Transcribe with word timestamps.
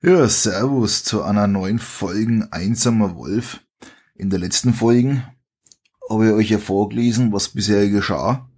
Ja, 0.00 0.28
Servus 0.28 1.02
zu 1.02 1.24
einer 1.24 1.48
neuen 1.48 1.80
Folge 1.80 2.46
Einsamer 2.52 3.16
Wolf. 3.16 3.66
In 4.14 4.30
der 4.30 4.38
letzten 4.38 4.72
Folge 4.72 5.24
habe 6.08 6.28
ich 6.28 6.32
euch 6.34 6.50
ja 6.50 6.58
vorgelesen, 6.58 7.32
was 7.32 7.48
bisher 7.48 7.90
geschah. 7.90 8.48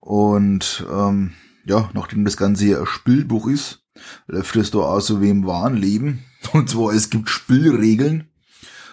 Und 0.00 0.84
ähm, 0.90 1.34
ja, 1.66 1.88
nachdem 1.94 2.24
das 2.24 2.36
Ganze 2.36 2.66
ja 2.66 2.80
ein 2.80 2.86
Spielbuch 2.86 3.46
ist, 3.46 3.86
läuft 4.26 4.56
es 4.56 4.72
da 4.72 4.78
auch 4.80 4.98
so 4.98 5.22
wie 5.22 5.30
im 5.30 5.46
wahren 5.46 5.76
Leben. 5.76 6.24
Und 6.52 6.68
zwar, 6.68 6.92
es 6.92 7.10
gibt 7.10 7.28
Spielregeln. 7.28 8.28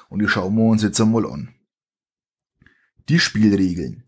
Und 0.09 0.19
die 0.19 0.27
schauen 0.27 0.55
wir 0.55 0.65
uns 0.65 0.83
jetzt 0.83 1.01
einmal 1.01 1.25
an. 1.25 1.55
Die 3.09 3.17
Spielregeln. 3.17 4.03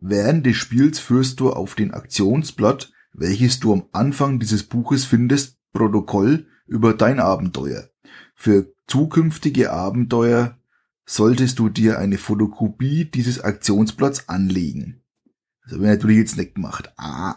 Während 0.00 0.46
des 0.46 0.56
Spiels 0.56 1.00
führst 1.00 1.40
du 1.40 1.52
auf 1.52 1.74
den 1.74 1.94
Aktionsblatt, 1.94 2.92
welches 3.12 3.58
du 3.58 3.72
am 3.72 3.88
Anfang 3.90 4.38
dieses 4.38 4.62
Buches 4.62 5.04
findest, 5.04 5.58
Protokoll 5.72 6.46
über 6.68 6.94
dein 6.94 7.18
Abenteuer. 7.18 7.88
Für 8.34 8.72
zukünftige 8.86 9.72
Abenteuer 9.72 10.56
solltest 11.04 11.58
du 11.58 11.68
dir 11.68 11.98
eine 11.98 12.18
Fotokopie 12.18 13.06
dieses 13.06 13.40
Aktionsblatts 13.40 14.28
anlegen. 14.28 15.02
Das 15.64 15.72
habe 15.72 15.84
ich 15.84 15.90
natürlich 15.90 16.18
jetzt 16.18 16.36
nicht 16.36 16.54
gemacht. 16.54 16.92
Ah. 16.96 17.36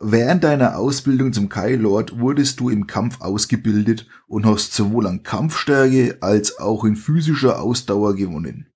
Während 0.00 0.44
deiner 0.44 0.78
Ausbildung 0.78 1.32
zum 1.32 1.48
Kai 1.48 1.74
Lord 1.74 2.20
wurdest 2.20 2.60
du 2.60 2.70
im 2.70 2.86
Kampf 2.86 3.20
ausgebildet 3.20 4.06
und 4.26 4.46
hast 4.46 4.72
sowohl 4.72 5.06
an 5.06 5.22
Kampfstärke 5.22 6.18
als 6.20 6.58
auch 6.58 6.84
in 6.84 6.96
physischer 6.96 7.60
Ausdauer 7.60 8.14
gewonnen. 8.14 8.68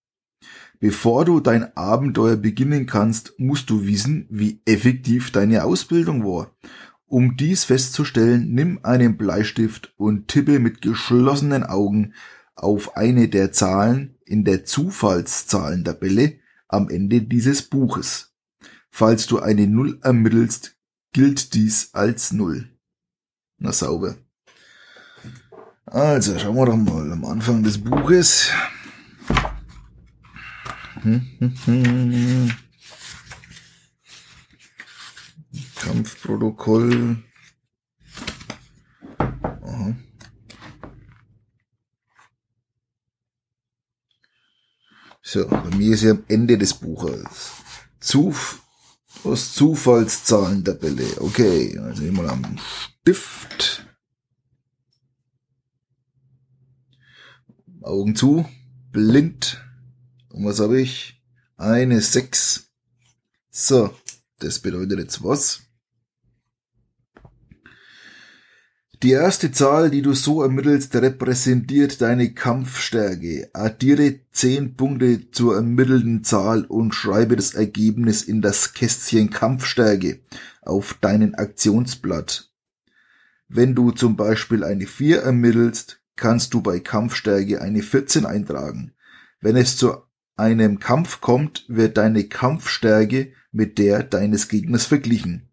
Bevor 0.80 1.24
du 1.24 1.38
dein 1.38 1.76
Abenteuer 1.76 2.36
beginnen 2.36 2.86
kannst, 2.86 3.38
musst 3.38 3.70
du 3.70 3.86
wissen, 3.86 4.26
wie 4.30 4.60
effektiv 4.64 5.30
deine 5.30 5.62
Ausbildung 5.62 6.24
war 6.24 6.50
um 7.12 7.36
dies 7.36 7.64
festzustellen, 7.64 8.54
nimm 8.54 8.80
einen 8.84 9.18
Bleistift 9.18 9.92
und 9.98 10.28
tippe 10.28 10.58
mit 10.58 10.80
geschlossenen 10.80 11.62
Augen 11.62 12.14
auf 12.54 12.96
eine 12.96 13.28
der 13.28 13.52
Zahlen 13.52 14.16
in 14.24 14.44
der 14.46 14.64
Zufallszahlentabelle 14.64 16.38
am 16.68 16.88
Ende 16.88 17.20
dieses 17.20 17.64
Buches. 17.64 18.32
Falls 18.88 19.26
du 19.26 19.40
eine 19.40 19.66
Null 19.66 19.98
ermittelst, 20.02 20.78
gilt 21.12 21.52
dies 21.52 21.90
als 21.92 22.32
Null. 22.32 22.70
Na 23.58 23.72
sauber. 23.72 24.16
Also, 25.84 26.38
schauen 26.38 26.56
wir 26.56 26.64
doch 26.64 26.76
mal 26.76 27.12
am 27.12 27.26
Anfang 27.26 27.62
des 27.62 27.76
Buches. 27.76 28.50
Hm, 31.02 31.26
hm, 31.38 31.54
hm. 31.66 32.52
Kampfprotokoll. 35.92 37.22
Aha. 39.18 39.94
So, 45.20 45.46
bei 45.48 45.76
mir 45.76 45.92
ist 45.92 46.02
ja 46.02 46.12
am 46.12 46.24
Ende 46.28 46.56
des 46.56 46.72
Buches. 46.72 47.52
Zuf 48.00 48.62
aus 49.22 49.52
Zufallszahlentabelle. 49.52 51.20
Okay, 51.20 51.78
also 51.78 52.04
immer 52.04 52.26
am 52.30 52.58
Stift. 52.58 53.86
Augen 57.82 58.16
zu. 58.16 58.48
Blind. 58.92 59.62
Und 60.30 60.46
was 60.46 60.58
habe 60.58 60.80
ich? 60.80 61.22
Eine 61.58 62.00
6. 62.00 62.70
So, 63.50 63.94
das 64.38 64.58
bedeutet 64.58 64.98
jetzt 64.98 65.22
was? 65.22 65.68
Die 69.02 69.10
erste 69.10 69.50
Zahl, 69.50 69.90
die 69.90 70.00
du 70.00 70.12
so 70.12 70.42
ermittelst, 70.42 70.94
repräsentiert 70.94 72.00
deine 72.00 72.34
Kampfstärke. 72.34 73.50
Addiere 73.52 74.20
10 74.30 74.76
Punkte 74.76 75.28
zur 75.32 75.56
ermittelten 75.56 76.22
Zahl 76.22 76.64
und 76.66 76.94
schreibe 76.94 77.34
das 77.34 77.54
Ergebnis 77.54 78.22
in 78.22 78.42
das 78.42 78.74
Kästchen 78.74 79.30
Kampfstärke 79.30 80.20
auf 80.60 80.94
deinen 81.00 81.34
Aktionsblatt. 81.34 82.52
Wenn 83.48 83.74
du 83.74 83.90
zum 83.90 84.14
Beispiel 84.16 84.62
eine 84.62 84.86
4 84.86 85.22
ermittelst, 85.22 86.00
kannst 86.14 86.54
du 86.54 86.62
bei 86.62 86.78
Kampfstärke 86.78 87.60
eine 87.60 87.82
14 87.82 88.24
eintragen. 88.24 88.92
Wenn 89.40 89.56
es 89.56 89.76
zu 89.76 89.96
einem 90.36 90.78
Kampf 90.78 91.20
kommt, 91.20 91.64
wird 91.66 91.96
deine 91.96 92.22
Kampfstärke 92.28 93.32
mit 93.50 93.78
der 93.78 94.04
deines 94.04 94.46
Gegners 94.46 94.86
verglichen. 94.86 95.51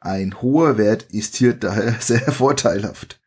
Ein 0.00 0.40
hoher 0.40 0.78
Wert 0.78 1.04
ist 1.10 1.36
hier 1.36 1.54
daher 1.58 2.00
sehr 2.00 2.32
vorteilhaft. 2.32 3.20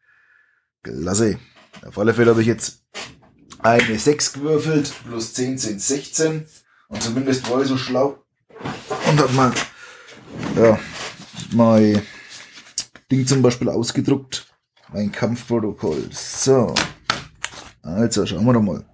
Klasse. 0.84 1.40
Auf 1.86 1.98
alle 1.98 2.14
Fälle 2.14 2.32
habe 2.32 2.42
ich 2.42 2.48
jetzt 2.48 2.84
eine 3.59 3.98
6 3.98 4.34
gewürfelt, 4.34 4.94
plus 5.06 5.34
10 5.34 5.58
sind 5.58 5.81
16. 5.81 6.46
Und 6.90 7.02
zumindest 7.02 7.50
war 7.50 7.62
ich 7.62 7.68
so 7.68 7.78
schlau 7.78 8.24
und 9.08 9.20
habe 9.20 9.34
mal, 9.34 9.54
ja, 10.56 10.80
mein 11.54 12.02
Ding 13.12 13.26
zum 13.26 13.42
Beispiel 13.42 13.70
ausgedruckt. 13.70 14.48
Mein 14.94 15.12
Kampfprotokoll. 15.12 16.10
So. 16.12 16.74
Also, 17.81 18.26
schauen 18.26 18.46
wir 18.46 18.54
doch 18.54 18.62
mal. 18.62 18.86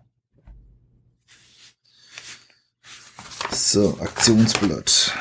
So, 3.52 3.98
Aktionsblatt. 4.00 5.12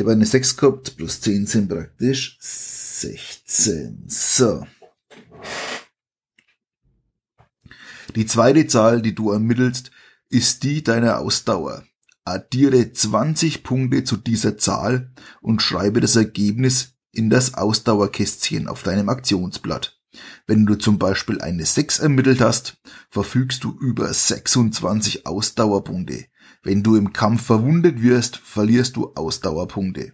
Ich 0.00 0.02
habe 0.02 0.12
eine 0.12 0.24
6 0.24 0.56
gehabt, 0.56 0.96
plus 0.96 1.20
10 1.20 1.44
sind 1.44 1.68
praktisch 1.68 2.38
16. 2.40 4.04
So. 4.06 4.66
Die 8.16 8.24
zweite 8.24 8.66
Zahl, 8.66 9.02
die 9.02 9.14
du 9.14 9.30
ermittelst, 9.30 9.90
ist 10.30 10.62
die 10.62 10.82
deiner 10.82 11.18
Ausdauer. 11.18 11.84
Addiere 12.24 12.90
20 12.94 13.62
Punkte 13.62 14.02
zu 14.02 14.16
dieser 14.16 14.56
Zahl 14.56 15.12
und 15.42 15.60
schreibe 15.60 16.00
das 16.00 16.16
Ergebnis 16.16 16.94
in 17.12 17.28
das 17.28 17.52
Ausdauerkästchen 17.52 18.68
auf 18.68 18.82
deinem 18.82 19.10
Aktionsblatt. 19.10 20.00
Wenn 20.46 20.64
du 20.64 20.76
zum 20.76 20.98
Beispiel 20.98 21.42
eine 21.42 21.66
6 21.66 21.98
ermittelt 21.98 22.40
hast, 22.40 22.78
verfügst 23.10 23.64
du 23.64 23.76
über 23.78 24.10
26 24.10 25.26
Ausdauerpunkte. 25.26 26.24
Wenn 26.62 26.82
du 26.82 26.96
im 26.96 27.12
Kampf 27.12 27.42
verwundet 27.46 28.02
wirst, 28.02 28.36
verlierst 28.36 28.96
du 28.96 29.12
Ausdauerpunkte. 29.14 30.12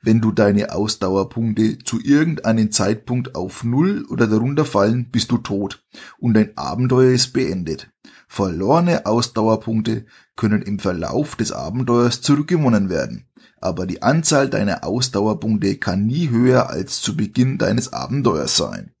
Wenn 0.00 0.20
du 0.20 0.30
deine 0.30 0.72
Ausdauerpunkte 0.72 1.78
zu 1.78 2.00
irgendeinem 2.00 2.70
Zeitpunkt 2.70 3.34
auf 3.34 3.64
Null 3.64 4.04
oder 4.08 4.26
darunter 4.26 4.64
fallen, 4.64 5.10
bist 5.10 5.30
du 5.30 5.38
tot 5.38 5.84
und 6.18 6.34
dein 6.34 6.56
Abenteuer 6.56 7.12
ist 7.12 7.32
beendet. 7.32 7.90
Verlorene 8.28 9.06
Ausdauerpunkte 9.06 10.06
können 10.36 10.62
im 10.62 10.78
Verlauf 10.78 11.36
des 11.36 11.52
Abenteuers 11.52 12.20
zurückgewonnen 12.20 12.88
werden, 12.88 13.28
aber 13.60 13.86
die 13.86 14.02
Anzahl 14.02 14.48
deiner 14.48 14.84
Ausdauerpunkte 14.84 15.76
kann 15.78 16.06
nie 16.06 16.28
höher 16.28 16.68
als 16.68 17.00
zu 17.00 17.16
Beginn 17.16 17.58
deines 17.58 17.92
Abenteuers 17.92 18.56
sein. 18.56 18.94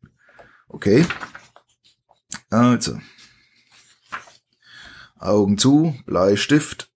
Okay? 0.68 1.04
Also, 2.50 2.98
Augen 5.18 5.56
zu, 5.56 5.94
Bleistift, 6.04 6.92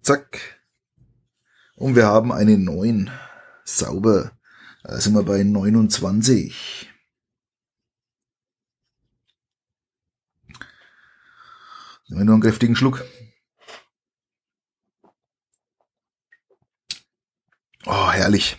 zack. 0.00 0.60
Und 1.74 1.96
wir 1.96 2.06
haben 2.06 2.32
eine 2.32 2.58
9. 2.58 3.10
Sauber. 3.64 4.32
Da 4.82 5.00
sind 5.00 5.14
wir 5.14 5.22
bei 5.22 5.42
29. 5.42 6.88
Nehmen 12.08 12.20
wir 12.20 12.24
nur 12.24 12.34
einen 12.34 12.42
kräftigen 12.42 12.74
Schluck. 12.74 13.04
Oh, 17.84 18.10
herrlich. 18.10 18.56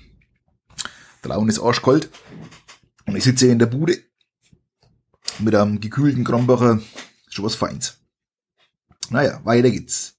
Draußen 1.21 1.49
ist 1.49 1.59
arschkalt. 1.59 2.09
Und 3.06 3.15
ich 3.15 3.24
sitze 3.24 3.45
hier 3.45 3.53
in 3.53 3.59
der 3.59 3.65
Bude 3.65 3.97
mit 5.39 5.56
einem 5.56 5.79
gekühlten 5.79 6.24
Kronbacher. 6.24 6.79
Schon 7.27 7.45
was 7.45 7.56
Feins. 7.56 7.99
Naja, 9.09 9.41
weiter 9.44 9.71
geht's. 9.71 10.17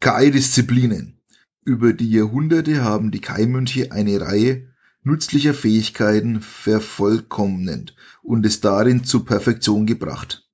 Kai-Disziplinen. 0.00 1.18
Über 1.64 1.92
die 1.92 2.10
Jahrhunderte 2.10 2.82
haben 2.82 3.10
die 3.10 3.20
Kai-Mönche 3.20 3.92
eine 3.92 4.20
Reihe 4.20 4.68
nützlicher 5.02 5.54
Fähigkeiten 5.54 6.40
vervollkommnet 6.40 7.94
und 8.22 8.44
es 8.44 8.60
darin 8.60 9.04
zur 9.04 9.24
Perfektion 9.24 9.86
gebracht. 9.86 10.46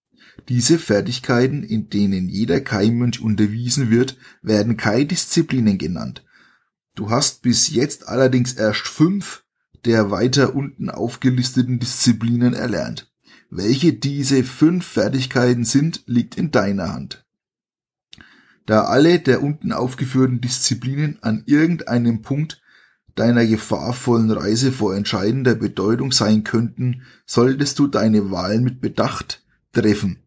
Diese 0.49 0.79
Fertigkeiten, 0.79 1.63
in 1.63 1.89
denen 1.89 2.29
jeder 2.29 2.61
Kai-Mönch 2.61 3.21
unterwiesen 3.21 3.91
wird, 3.91 4.17
werden 4.43 4.77
Kai-Disziplinen 4.77 5.79
genannt. 5.79 6.25
Du 6.95 7.11
hast 7.11 7.43
bis 7.43 7.71
jetzt 7.71 8.09
allerdings 8.09 8.53
erst 8.53 8.87
fünf 8.87 9.45
der 9.87 10.11
weiter 10.11 10.55
unten 10.55 10.91
aufgelisteten 10.91 11.79
Disziplinen 11.79 12.55
erlernt. 12.55 13.11
Welche 13.51 13.93
diese 13.93 14.43
fünf 14.43 14.85
Fertigkeiten 14.85 15.65
sind, 15.65 16.03
liegt 16.07 16.37
in 16.37 16.51
deiner 16.51 16.93
Hand. 16.93 17.26
Da 18.67 18.83
alle 18.85 19.21
der 19.21 19.43
unten 19.43 19.73
aufgeführten 19.73 20.41
Disziplinen 20.41 21.19
an 21.23 21.45
irgendeinem 21.47 22.23
Punkt 22.23 22.61
deiner 23.15 23.47
gefahrvollen 23.47 24.31
Reise 24.31 24.73
vor 24.73 24.95
entscheidender 24.95 25.55
Bedeutung 25.55 26.13
sein 26.13 26.45
könnten, 26.45 27.03
solltest 27.25 27.79
du 27.79 27.87
deine 27.87 28.31
Wahlen 28.31 28.63
mit 28.63 28.81
Bedacht 28.81 29.43
treffen. 29.73 30.19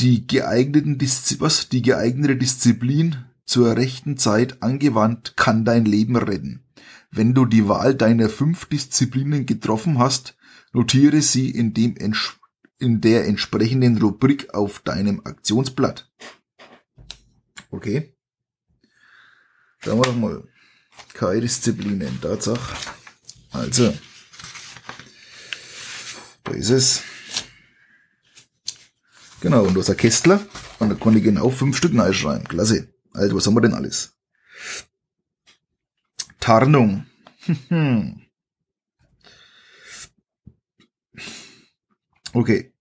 Die 0.00 0.26
geeigneten 0.26 0.98
Diszi 0.98 1.40
was? 1.40 1.68
Die 1.68 1.82
geeignete 1.82 2.36
Disziplin 2.36 3.16
zur 3.44 3.76
rechten 3.76 4.16
Zeit 4.16 4.62
angewandt 4.62 5.34
kann 5.36 5.64
dein 5.64 5.84
Leben 5.84 6.16
retten. 6.16 6.64
Wenn 7.10 7.34
du 7.34 7.46
die 7.46 7.68
Wahl 7.68 7.94
deiner 7.94 8.28
fünf 8.28 8.66
Disziplinen 8.66 9.46
getroffen 9.46 9.98
hast, 9.98 10.36
notiere 10.72 11.22
sie 11.22 11.50
in 11.50 11.74
dem 11.74 11.94
in 12.78 13.00
der 13.00 13.26
entsprechenden 13.26 13.98
Rubrik 13.98 14.52
auf 14.52 14.80
deinem 14.80 15.20
Aktionsblatt. 15.24 16.10
Okay. 17.74 18.14
Schauen 19.80 19.98
wir 19.98 20.04
doch 20.04 20.14
mal. 20.14 20.44
Keine 21.12 21.40
Disziplinen, 21.40 22.20
Tatsache. 22.20 22.76
Also. 23.50 23.92
Da 26.44 26.52
ist 26.52 26.70
es. 26.70 27.02
Genau, 29.40 29.64
und 29.64 29.74
du 29.74 29.80
hast 29.80 29.90
ein 29.90 29.96
Kästler. 29.96 30.46
Und 30.78 30.90
da 30.90 30.94
konnte 30.94 31.18
ich 31.18 31.24
genau 31.24 31.50
fünf 31.50 31.76
Stück 31.76 31.98
reinschreiben. 31.98 32.46
Klasse. 32.46 32.94
Also, 33.12 33.34
was 33.34 33.44
haben 33.44 33.54
wir 33.54 33.60
denn 33.62 33.74
alles? 33.74 34.16
Tarnung. 36.38 37.06
okay. 42.32 42.72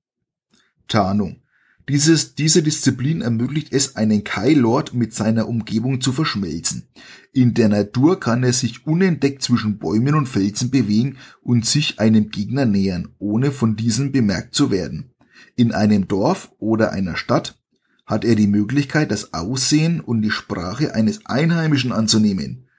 Tarnung. 0.88 1.43
Dieses, 1.90 2.36
diese 2.36 2.64
Disziplin 2.64 3.22
ermöglicht 3.22 3.74
es, 3.74 3.98
einen 3.98 4.24
Kai-Lord 4.24 4.94
mit 4.94 5.14
seiner 5.14 5.50
Umgebung 5.50 6.00
zu 6.00 6.14
verschmelzen. 6.14 6.88
In 7.34 7.54
der 7.54 7.68
Natur 7.68 8.20
kann 8.20 8.44
er 8.44 8.54
sich 8.54 8.88
unentdeckt 8.88 9.42
zwischen 9.42 9.80
Bäumen 9.80 10.16
und 10.16 10.28
Felsen 10.28 10.72
bewegen 10.72 11.18
und 11.42 11.66
sich 11.66 12.00
einem 12.00 12.30
Gegner 12.30 12.66
nähern, 12.66 13.10
ohne 13.20 13.52
von 13.52 13.76
diesem 13.76 14.12
bemerkt 14.14 14.56
zu 14.56 14.72
werden. 14.72 15.12
In 15.56 15.74
einem 15.74 16.08
Dorf 16.08 16.54
oder 16.58 16.94
einer 16.94 17.18
Stadt 17.18 17.60
hat 18.06 18.24
er 18.24 18.36
die 18.36 18.48
Möglichkeit, 18.48 19.12
das 19.12 19.34
Aussehen 19.34 20.00
und 20.00 20.22
die 20.22 20.32
Sprache 20.32 20.96
eines 20.96 21.26
Einheimischen 21.26 21.92
anzunehmen. 21.92 22.70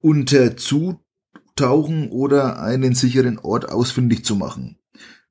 Unter 0.00 0.56
Zutauchen 0.56 2.08
oder 2.10 2.62
einen 2.62 2.94
sicheren 2.94 3.38
Ort 3.38 3.68
ausfindig 3.68 4.24
zu 4.24 4.36
machen. 4.36 4.78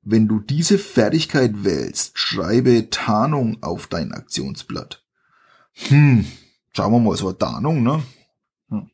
Wenn 0.08 0.28
du 0.28 0.38
diese 0.38 0.78
Fertigkeit 0.78 1.64
wählst, 1.64 2.16
schreibe 2.16 2.90
Tarnung 2.90 3.60
auf 3.60 3.88
dein 3.88 4.12
Aktionsblatt. 4.12 5.04
Hm, 5.88 6.24
schauen 6.70 6.92
wir 6.92 7.00
mal, 7.00 7.16
so 7.16 7.26
eine 7.26 7.38
Tarnung, 7.38 7.82
ne? 7.82 8.04
Hm. 8.68 8.88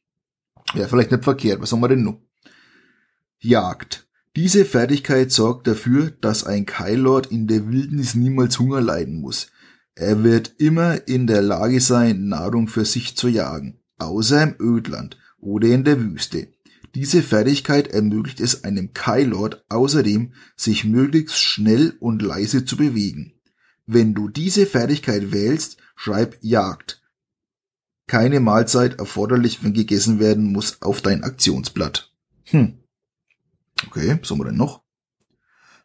Ja, 0.72 0.88
vielleicht 0.88 1.10
nicht 1.10 1.22
verkehrt. 1.22 1.60
Was 1.60 1.70
haben 1.70 1.80
wir 1.80 1.88
denn 1.88 2.02
noch? 2.02 2.18
Jagd. 3.40 4.08
Diese 4.36 4.64
Fertigkeit 4.64 5.30
sorgt 5.30 5.66
dafür, 5.66 6.12
dass 6.22 6.44
ein 6.44 6.64
Keillord 6.64 7.26
in 7.26 7.46
der 7.46 7.68
Wildnis 7.68 8.14
niemals 8.14 8.58
Hunger 8.58 8.80
leiden 8.80 9.20
muss. 9.20 9.48
Er 9.94 10.24
wird 10.24 10.54
immer 10.56 11.06
in 11.06 11.26
der 11.26 11.42
Lage 11.42 11.82
sein, 11.82 12.28
Nahrung 12.28 12.68
für 12.68 12.86
sich 12.86 13.18
zu 13.18 13.28
jagen, 13.28 13.78
außer 13.98 14.42
im 14.42 14.54
Ödland 14.58 15.18
oder 15.38 15.68
in 15.68 15.84
der 15.84 16.00
Wüste. 16.00 16.51
Diese 16.94 17.22
Fertigkeit 17.22 17.88
ermöglicht 17.88 18.40
es 18.40 18.64
einem 18.64 18.92
Kylord 18.92 19.64
außerdem, 19.70 20.34
sich 20.56 20.84
möglichst 20.84 21.38
schnell 21.38 21.96
und 22.00 22.20
leise 22.20 22.64
zu 22.64 22.76
bewegen. 22.76 23.32
Wenn 23.86 24.14
du 24.14 24.28
diese 24.28 24.66
Fertigkeit 24.66 25.32
wählst, 25.32 25.78
schreib 25.96 26.36
Jagd. 26.42 27.02
Keine 28.06 28.40
Mahlzeit 28.40 28.98
erforderlich, 28.98 29.64
wenn 29.64 29.72
gegessen 29.72 30.20
werden 30.20 30.52
muss, 30.52 30.82
auf 30.82 31.00
dein 31.00 31.24
Aktionsblatt. 31.24 32.12
Hm. 32.44 32.78
Okay, 33.86 34.18
was 34.20 34.30
haben 34.30 34.38
wir 34.38 34.44
denn 34.44 34.56
noch? 34.56 34.82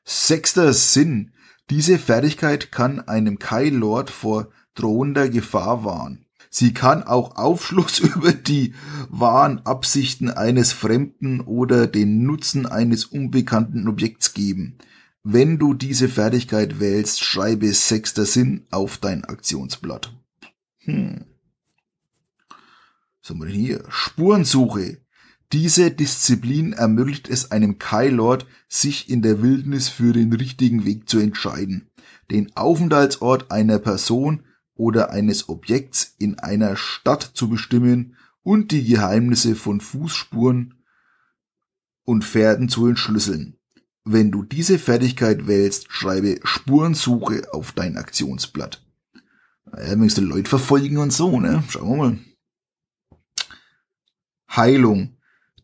Sechster 0.03 0.73
Sinn. 0.73 1.33
Diese 1.69 1.99
Fertigkeit 1.99 2.71
kann 2.71 2.99
einem 2.99 3.39
Kai-Lord 3.39 4.09
vor 4.09 4.51
drohender 4.75 5.29
Gefahr 5.29 5.83
warnen. 5.83 6.26
Sie 6.49 6.73
kann 6.73 7.03
auch 7.03 7.35
Aufschluss 7.35 7.99
über 8.15 8.31
die 8.33 8.73
wahren 9.09 9.65
Absichten 9.65 10.29
eines 10.29 10.71
Fremden 10.71 11.41
oder 11.41 11.87
den 11.87 12.23
Nutzen 12.23 12.65
eines 12.65 13.05
unbekannten 13.05 13.87
Objekts 13.87 14.33
geben. 14.33 14.77
Wenn 15.23 15.57
du 15.57 15.73
diese 15.73 16.07
Fertigkeit 16.07 16.79
wählst, 16.79 17.21
schreibe 17.21 17.73
sechster 17.73 18.25
Sinn 18.25 18.65
auf 18.71 18.97
dein 18.97 19.25
Aktionsblatt. 19.25 20.13
Hm. 20.79 21.25
Was 23.21 23.29
haben 23.29 23.39
wir 23.39 23.47
denn 23.47 23.55
hier? 23.55 23.83
Spurensuche. 23.89 25.01
Diese 25.51 25.91
Disziplin 25.91 26.73
ermöglicht 26.73 27.29
es 27.29 27.51
einem 27.51 27.77
Kai-Lord, 27.77 28.45
sich 28.69 29.09
in 29.09 29.21
der 29.21 29.41
Wildnis 29.41 29.89
für 29.89 30.13
den 30.13 30.31
richtigen 30.31 30.85
Weg 30.85 31.09
zu 31.09 31.19
entscheiden. 31.19 31.89
Den 32.31 32.55
Aufenthaltsort 32.55 33.51
einer 33.51 33.79
Person 33.79 34.43
oder 34.77 35.11
eines 35.11 35.49
Objekts 35.49 36.15
in 36.17 36.39
einer 36.39 36.75
Stadt 36.75 37.23
zu 37.33 37.49
bestimmen 37.49 38.15
und 38.43 38.71
die 38.71 38.85
Geheimnisse 38.85 39.55
von 39.55 39.81
Fußspuren 39.81 40.75
und 42.05 42.23
Pferden 42.23 42.69
zu 42.69 42.87
entschlüsseln. 42.87 43.57
Wenn 44.05 44.31
du 44.31 44.43
diese 44.43 44.79
Fertigkeit 44.79 45.47
wählst, 45.47 45.91
schreibe 45.91 46.39
Spurensuche 46.43 47.53
auf 47.53 47.73
dein 47.73 47.97
Aktionsblatt. 47.97 48.81
Ja, 49.75 49.95
du 49.95 50.21
Leute 50.21 50.49
verfolgen 50.49 50.97
und 50.97 51.11
so, 51.11 51.41
ne? 51.41 51.61
Schauen 51.67 51.89
wir 51.89 51.97
mal. 51.97 52.19
Heilung. 54.49 55.17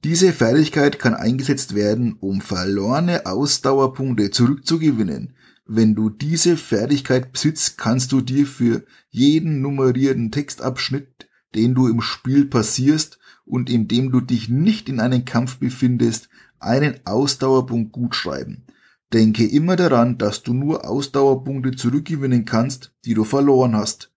Diese 0.04 0.34
Fertigkeit 0.34 1.00
kann 1.00 1.14
eingesetzt 1.14 1.74
werden, 1.76 2.18
um 2.20 2.42
verlorene 2.42 3.26
Ausdauerpunkte 3.26 4.32
zurückzugewinnen. 4.32 5.38
Wenn 5.66 5.96
du 5.96 6.10
diese 6.10 6.58
Fertigkeit 6.58 7.32
besitzt, 7.32 7.78
kannst 7.78 8.12
du 8.12 8.22
dir 8.22 8.46
für 8.46 8.86
jeden 9.10 9.62
nummerierten 9.62 10.32
Textabschnitt, 10.32 11.30
den 11.56 11.74
du 11.74 11.88
im 11.88 12.02
Spiel 12.02 12.46
passierst 12.46 13.18
und 13.46 13.70
in 13.70 13.88
dem 13.88 14.12
du 14.12 14.20
dich 14.20 14.50
nicht 14.50 14.90
in 14.90 15.00
einem 15.00 15.24
Kampf 15.26 15.60
befindest, 15.60 16.30
einen 16.60 17.00
Ausdauerpunkt 17.06 17.92
gut 17.92 18.16
schreiben. 18.16 18.66
Denke 19.14 19.46
immer 19.46 19.76
daran, 19.76 20.18
dass 20.18 20.44
du 20.44 20.54
nur 20.54 20.90
Ausdauerpunkte 20.90 21.72
zurückgewinnen 21.72 22.46
kannst, 22.46 22.94
die 23.06 23.14
du 23.14 23.24
verloren 23.24 23.76
hast. 23.76 24.12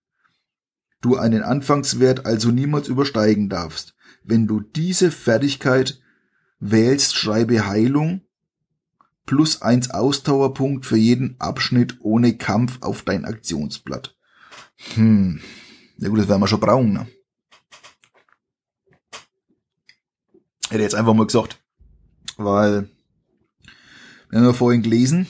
Du 1.01 1.15
einen 1.15 1.43
Anfangswert 1.43 2.25
also 2.25 2.49
niemals 2.49 2.87
übersteigen 2.87 3.49
darfst. 3.49 3.95
Wenn 4.23 4.47
du 4.47 4.59
diese 4.59 5.11
Fertigkeit 5.11 6.01
wählst, 6.59 7.15
schreibe 7.15 7.67
Heilung 7.67 8.21
plus 9.27 9.61
eins 9.61 9.91
Ausdauerpunkt 9.91 10.87
für 10.87 10.97
jeden 10.97 11.39
Abschnitt 11.39 11.97
ohne 11.99 12.37
Kampf 12.37 12.79
auf 12.81 13.03
dein 13.03 13.25
Aktionsblatt. 13.25 14.17
Hm. 14.95 15.39
Ja 15.97 16.09
gut, 16.09 16.19
das 16.19 16.27
werden 16.27 16.41
wir 16.41 16.47
schon 16.47 16.59
brauchen, 16.59 16.93
ne? 16.93 17.07
Hätte 20.69 20.81
jetzt 20.81 20.95
einfach 20.95 21.13
mal 21.13 21.27
gesagt. 21.27 21.61
Weil, 22.37 22.89
wir 24.29 24.39
haben 24.39 24.45
ja 24.45 24.53
vorhin 24.53 24.81
gelesen, 24.81 25.27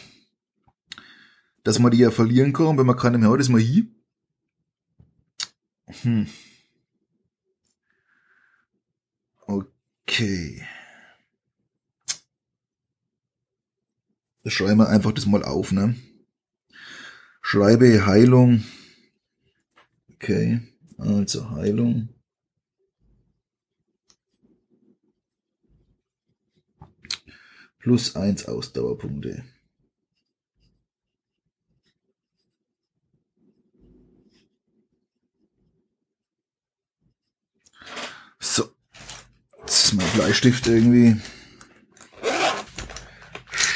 dass 1.64 1.80
man 1.80 1.92
die 1.92 2.00
ja 2.00 2.12
verlieren 2.12 2.54
kann, 2.54 2.78
wenn 2.78 2.86
man 2.86 2.98
keine 2.98 3.18
mehr 3.18 3.30
hat, 3.30 3.40
ist 3.40 3.50
man 3.50 3.62
hier. 3.62 3.86
Hm. 6.02 6.28
Okay. 9.48 10.68
Schreiben 14.50 14.80
wir 14.80 14.90
einfach 14.90 15.12
das 15.12 15.26
mal 15.26 15.44
auf, 15.44 15.72
ne? 15.72 15.96
Schreibe 17.42 18.06
Heilung. 18.06 18.64
Okay, 20.16 20.62
also 20.98 21.52
Heilung. 21.52 22.10
Plus 27.80 28.16
eins 28.16 28.46
Ausdauerpunkte. 28.48 29.46
So. 38.40 38.70
Jetzt 39.62 39.86
ist 39.86 39.94
mein 39.94 40.10
Bleistift 40.16 40.68
irgendwie. 40.68 41.16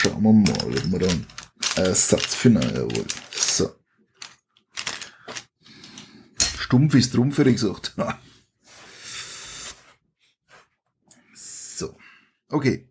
Schauen 0.02 0.24
wir 0.24 0.34
mal, 0.34 0.52
ob 0.64 0.92
wir 0.92 1.00
da 1.00 1.08
einen 1.08 1.28
Ersatz 1.76 2.34
finden. 2.34 2.64
Jawohl. 2.64 3.06
So. 3.30 3.70
Stumpf 6.58 6.96
ist 6.96 7.14
Trumpf, 7.14 7.38
hätte 7.38 7.52
ich 7.52 7.58
gesagt. 7.58 7.96
so. 11.36 11.96
Okay. 12.50 12.90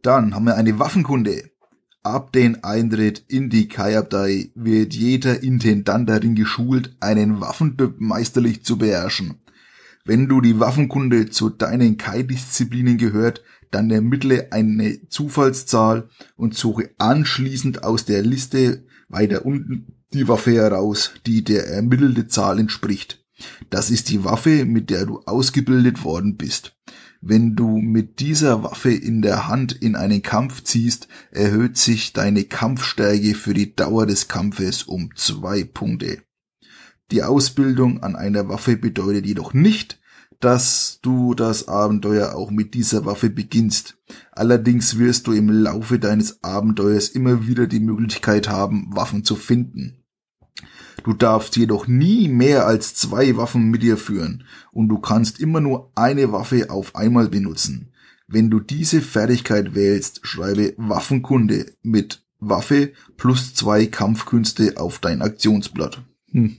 Dann 0.00 0.34
haben 0.34 0.46
wir 0.46 0.56
eine 0.56 0.78
Waffenkunde. 0.78 1.50
Ab 2.02 2.32
den 2.32 2.64
Eintritt 2.64 3.22
in 3.28 3.50
die 3.50 3.68
Kai-Abtei 3.68 4.50
wird 4.54 4.94
jeder 4.94 5.42
Intendant 5.42 6.08
darin 6.08 6.36
geschult, 6.36 6.96
einen 7.00 7.42
Waffentyp 7.42 8.00
meisterlich 8.00 8.64
zu 8.64 8.78
beherrschen. 8.78 9.42
Wenn 10.06 10.26
du 10.26 10.40
die 10.40 10.58
Waffenkunde 10.58 11.28
zu 11.28 11.50
deinen 11.50 11.98
Kai-Disziplinen 11.98 12.96
gehört, 12.96 13.42
dann 13.70 13.90
ermittle 13.90 14.52
eine 14.52 15.08
Zufallszahl 15.08 16.08
und 16.36 16.54
suche 16.54 16.90
anschließend 16.98 17.84
aus 17.84 18.04
der 18.04 18.22
Liste 18.22 18.84
weiter 19.08 19.46
unten 19.46 19.96
die 20.12 20.28
Waffe 20.28 20.52
heraus, 20.52 21.12
die 21.26 21.44
der 21.44 21.66
ermittelte 21.68 22.26
Zahl 22.26 22.58
entspricht. 22.58 23.24
Das 23.70 23.90
ist 23.90 24.08
die 24.08 24.24
Waffe, 24.24 24.64
mit 24.64 24.90
der 24.90 25.06
du 25.06 25.20
ausgebildet 25.20 26.04
worden 26.04 26.36
bist. 26.36 26.76
Wenn 27.20 27.56
du 27.56 27.78
mit 27.78 28.20
dieser 28.20 28.62
Waffe 28.62 28.92
in 28.92 29.20
der 29.20 29.48
Hand 29.48 29.72
in 29.72 29.96
einen 29.96 30.22
Kampf 30.22 30.62
ziehst, 30.62 31.08
erhöht 31.32 31.76
sich 31.76 32.12
deine 32.12 32.44
Kampfstärke 32.44 33.34
für 33.34 33.52
die 33.52 33.74
Dauer 33.74 34.06
des 34.06 34.28
Kampfes 34.28 34.84
um 34.84 35.10
zwei 35.16 35.64
Punkte. 35.64 36.22
Die 37.10 37.22
Ausbildung 37.22 38.02
an 38.02 38.16
einer 38.16 38.48
Waffe 38.48 38.76
bedeutet 38.76 39.26
jedoch 39.26 39.54
nicht, 39.54 40.00
dass 40.40 40.98
du 41.02 41.34
das 41.34 41.68
Abenteuer 41.68 42.34
auch 42.34 42.50
mit 42.50 42.74
dieser 42.74 43.04
Waffe 43.06 43.30
beginnst. 43.30 43.98
Allerdings 44.32 44.98
wirst 44.98 45.26
du 45.26 45.32
im 45.32 45.48
Laufe 45.48 45.98
deines 45.98 46.42
Abenteuers 46.42 47.08
immer 47.08 47.46
wieder 47.46 47.66
die 47.66 47.80
Möglichkeit 47.80 48.48
haben, 48.48 48.88
Waffen 48.90 49.24
zu 49.24 49.36
finden. 49.36 50.04
Du 51.04 51.12
darfst 51.12 51.56
jedoch 51.56 51.86
nie 51.86 52.28
mehr 52.28 52.66
als 52.66 52.94
zwei 52.94 53.36
Waffen 53.36 53.70
mit 53.70 53.82
dir 53.82 53.96
führen 53.96 54.44
und 54.72 54.88
du 54.88 54.98
kannst 54.98 55.40
immer 55.40 55.60
nur 55.60 55.92
eine 55.94 56.32
Waffe 56.32 56.70
auf 56.70 56.96
einmal 56.96 57.28
benutzen. 57.28 57.92
Wenn 58.26 58.50
du 58.50 58.58
diese 58.58 59.00
Fertigkeit 59.00 59.74
wählst, 59.74 60.26
schreibe 60.26 60.74
Waffenkunde 60.76 61.72
mit 61.82 62.24
Waffe 62.40 62.92
plus 63.16 63.54
zwei 63.54 63.86
Kampfkünste 63.86 64.74
auf 64.78 64.98
dein 64.98 65.22
Aktionsblatt. 65.22 66.02
Hm. 66.32 66.56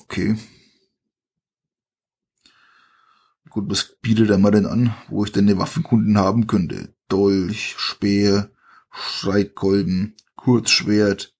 Okay. 0.00 0.36
Gut, 3.54 3.70
was 3.70 3.96
bietet 4.02 4.30
er 4.30 4.38
mir 4.38 4.50
denn 4.50 4.66
an, 4.66 4.96
wo 5.08 5.24
ich 5.24 5.30
denn 5.30 5.48
eine 5.48 5.56
Waffenkunden 5.58 6.18
haben 6.18 6.48
könnte? 6.48 6.92
Dolch, 7.08 7.76
Speer, 7.78 8.50
Streitkolben, 8.90 10.16
Kurzschwert, 10.34 11.36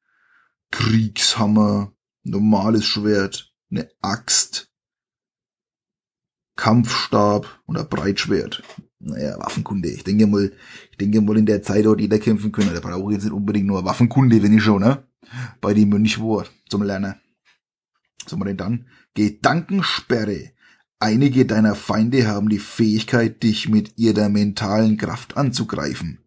Kriegshammer, 0.71 1.93
normales 2.23 2.85
Schwert, 2.85 3.53
eine 3.69 3.91
Axt, 4.01 4.71
Kampfstab 6.55 7.49
oder 7.67 7.83
Breitschwert. 7.83 8.63
Naja, 9.01 9.37
Waffenkunde. 9.41 9.89
Ich 9.89 10.05
denke 10.05 10.29
mal, 10.29 10.53
ich 10.93 10.97
denke 10.97 11.21
mal 11.21 11.37
in 11.37 11.47
der 11.47 11.65
Zeit 11.65 11.85
dort 11.85 12.01
jeder 12.01 12.21
kämpfen 12.21 12.53
können. 12.53 12.73
Da 12.73 12.79
brauche 12.79 13.11
ich 13.11 13.17
jetzt 13.17 13.25
nicht 13.25 13.33
unbedingt 13.33 13.67
nur 13.67 13.85
Waffenkunde, 13.85 14.41
wenn 14.41 14.57
ich 14.57 14.63
schon, 14.63 14.83
ne? 14.83 15.05
Bei 15.61 15.75
dem 15.75 15.89
Mönch 15.89 16.21
war, 16.21 16.47
zum 16.69 16.85
Lernen. 16.85 17.17
Was 18.23 18.33
haben 18.33 18.39
wir 18.39 18.45
denn 18.45 18.57
dann? 18.57 18.87
Gedankensperre. 19.15 20.54
Einige 21.05 21.45
deiner 21.45 21.75
Feinde 21.75 22.27
haben 22.27 22.49
die 22.49 22.59
Fähigkeit, 22.59 23.43
dich 23.43 23.69
mit 23.69 23.99
ihrer 23.99 24.31
mentalen 24.31 24.97
Kraft 24.97 25.37
anzugreifen. 25.37 26.21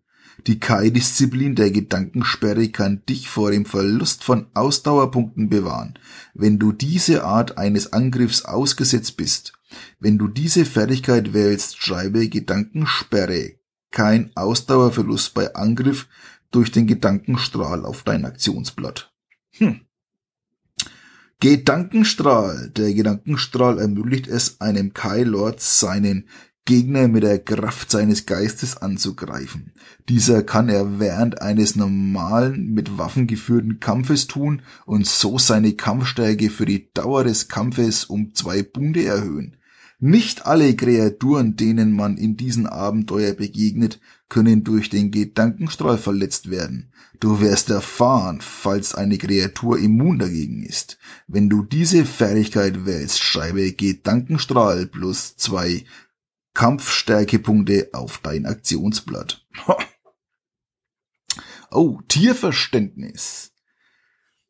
Die 0.45 0.59
Kai-Disziplin 0.59 1.55
der 1.55 1.71
Gedankensperre 1.71 2.69
kann 2.69 3.03
dich 3.09 3.27
vor 3.27 3.49
dem 3.49 3.65
Verlust 3.65 4.23
von 4.23 4.45
Ausdauerpunkten 4.53 5.49
bewahren, 5.49 5.97
wenn 6.35 6.59
du 6.59 6.73
diese 6.73 7.23
Art 7.23 7.57
eines 7.57 7.91
Angriffs 7.91 8.45
ausgesetzt 8.45 9.17
bist. 9.17 9.53
Wenn 9.99 10.19
du 10.19 10.27
diese 10.27 10.63
Fertigkeit 10.63 11.33
wählst, 11.33 11.81
schreibe 11.81 12.29
Gedankensperre. 12.29 13.53
Kein 13.89 14.29
Ausdauerverlust 14.35 15.33
bei 15.33 15.55
Angriff 15.55 16.07
durch 16.51 16.71
den 16.71 16.85
Gedankenstrahl 16.85 17.83
auf 17.83 18.03
dein 18.03 18.25
Aktionsblatt. 18.25 19.11
Hm. 19.53 19.86
Gedankenstrahl. 21.39 22.71
Der 22.71 22.95
Gedankenstrahl 22.95 23.77
ermöglicht 23.77 24.27
es 24.27 24.59
einem 24.59 24.93
Kai 24.93 25.21
Lord 25.21 25.61
seinen 25.61 26.27
Gegner 26.65 27.07
mit 27.07 27.21
der 27.21 27.37
Kraft 27.37 27.91
seines 27.91 28.25
Geistes 28.25 28.77
anzugreifen. 28.77 29.71
Dieser 30.09 30.41
kann 30.41 30.67
er 30.67 30.99
während 30.99 31.39
eines 31.41 31.75
normalen, 31.75 32.73
mit 32.73 32.97
Waffen 32.97 33.27
geführten 33.27 33.79
Kampfes 33.79 34.25
tun 34.25 34.63
und 34.87 35.05
so 35.05 35.37
seine 35.37 35.73
Kampfstärke 35.73 36.49
für 36.49 36.65
die 36.65 36.91
Dauer 36.93 37.23
des 37.23 37.47
Kampfes 37.49 38.05
um 38.05 38.33
zwei 38.33 38.63
Punkte 38.63 39.05
erhöhen. 39.05 39.56
Nicht 39.99 40.45
alle 40.45 40.75
Kreaturen, 40.75 41.55
denen 41.55 41.91
man 41.91 42.17
in 42.17 42.37
diesem 42.37 42.67
Abenteuer 42.67 43.33
begegnet, 43.33 43.99
können 44.29 44.63
durch 44.63 44.89
den 44.89 45.09
Gedankenstrahl 45.09 45.97
verletzt 45.97 46.51
werden. 46.51 46.91
Du 47.19 47.41
wirst 47.41 47.71
erfahren, 47.71 48.41
falls 48.41 48.93
eine 48.93 49.17
Kreatur 49.17 49.79
immun 49.79 50.19
dagegen 50.19 50.63
ist. 50.63 50.99
Wenn 51.27 51.49
du 51.49 51.63
diese 51.63 52.05
Fertigkeit 52.05 52.85
wählst, 52.85 53.19
schreibe 53.19 53.71
Gedankenstrahl 53.71 54.85
plus 54.85 55.35
zwei 55.35 55.83
Kampfstärkepunkte 56.53 57.89
auf 57.93 58.19
dein 58.19 58.45
Aktionsblatt. 58.45 59.45
Oh, 61.69 61.99
Tierverständnis. 62.07 63.51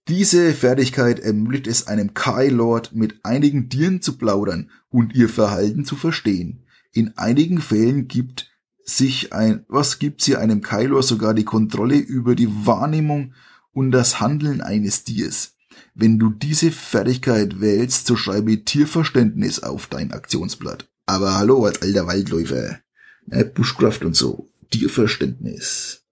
Diese 0.08 0.54
Fertigkeit 0.54 1.20
ermöglicht 1.20 1.68
es 1.68 1.88
einem 1.88 2.14
Kai-Lord, 2.14 2.96
mit 2.96 3.26
einigen 3.26 3.70
Tieren 3.70 4.02
zu 4.02 4.18
plaudern 4.18 4.70
und 4.90 5.14
ihr 5.14 5.28
Verhalten 5.28 5.84
zu 5.84 5.98
verstehen. 5.98 6.64
In 6.94 7.18
einigen 7.18 7.60
Fällen 7.60 8.08
gibt 8.08 8.50
sich 8.86 9.34
ein, 9.34 9.66
was 9.68 10.00
gibt 10.00 10.22
sie 10.22 10.38
einem 10.38 10.62
Kai-Lord 10.62 11.04
sogar 11.04 11.34
die 11.34 11.44
Kontrolle 11.44 11.98
über 11.98 12.36
die 12.36 12.48
Wahrnehmung 12.66 13.34
und 13.74 13.92
das 13.92 14.22
Handeln 14.22 14.62
eines 14.62 15.04
Tiers. 15.04 15.56
Wenn 15.94 16.20
du 16.20 16.30
diese 16.30 16.72
Fertigkeit 16.72 17.60
wählst, 17.60 18.08
so 18.08 18.16
schreibe 18.16 18.64
Tierverständnis 18.64 19.60
auf 19.62 19.88
dein 19.88 20.14
Aktionsblatt. 20.14 20.88
Aber 21.06 21.36
hallo, 21.36 21.66
als 21.66 21.82
alter 21.82 22.08
Waldläufer, 22.08 22.80
ne, 23.26 23.44
Bushcraft 23.44 24.06
und 24.06 24.16
so, 24.16 24.48
Tierverständnis. 24.70 26.04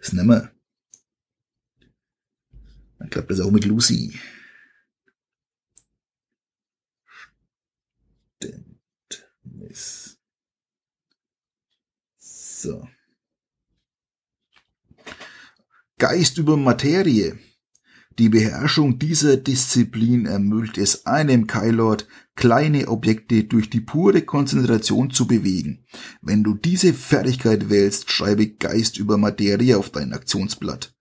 Das 0.00 0.12
nehmen 0.12 0.30
wir. 0.30 0.57
Dann 2.98 3.10
klappt 3.10 3.30
das 3.30 3.40
auch 3.40 3.50
mit 3.50 3.64
Lucy. 3.64 4.18
So. 12.60 12.88
Geist 15.96 16.38
über 16.38 16.56
Materie. 16.56 17.38
Die 18.18 18.28
Beherrschung 18.28 18.98
dieser 18.98 19.36
Disziplin 19.36 20.26
ermöglicht 20.26 20.76
es 20.76 21.06
einem 21.06 21.46
Kylord, 21.46 22.08
kleine 22.34 22.88
Objekte 22.88 23.44
durch 23.44 23.70
die 23.70 23.80
pure 23.80 24.22
Konzentration 24.22 25.10
zu 25.12 25.28
bewegen. 25.28 25.86
Wenn 26.20 26.42
du 26.42 26.54
diese 26.54 26.92
Fertigkeit 26.94 27.70
wählst, 27.70 28.10
schreibe 28.10 28.48
Geist 28.48 28.98
über 28.98 29.18
Materie 29.18 29.78
auf 29.78 29.90
dein 29.90 30.12
Aktionsblatt. 30.12 30.97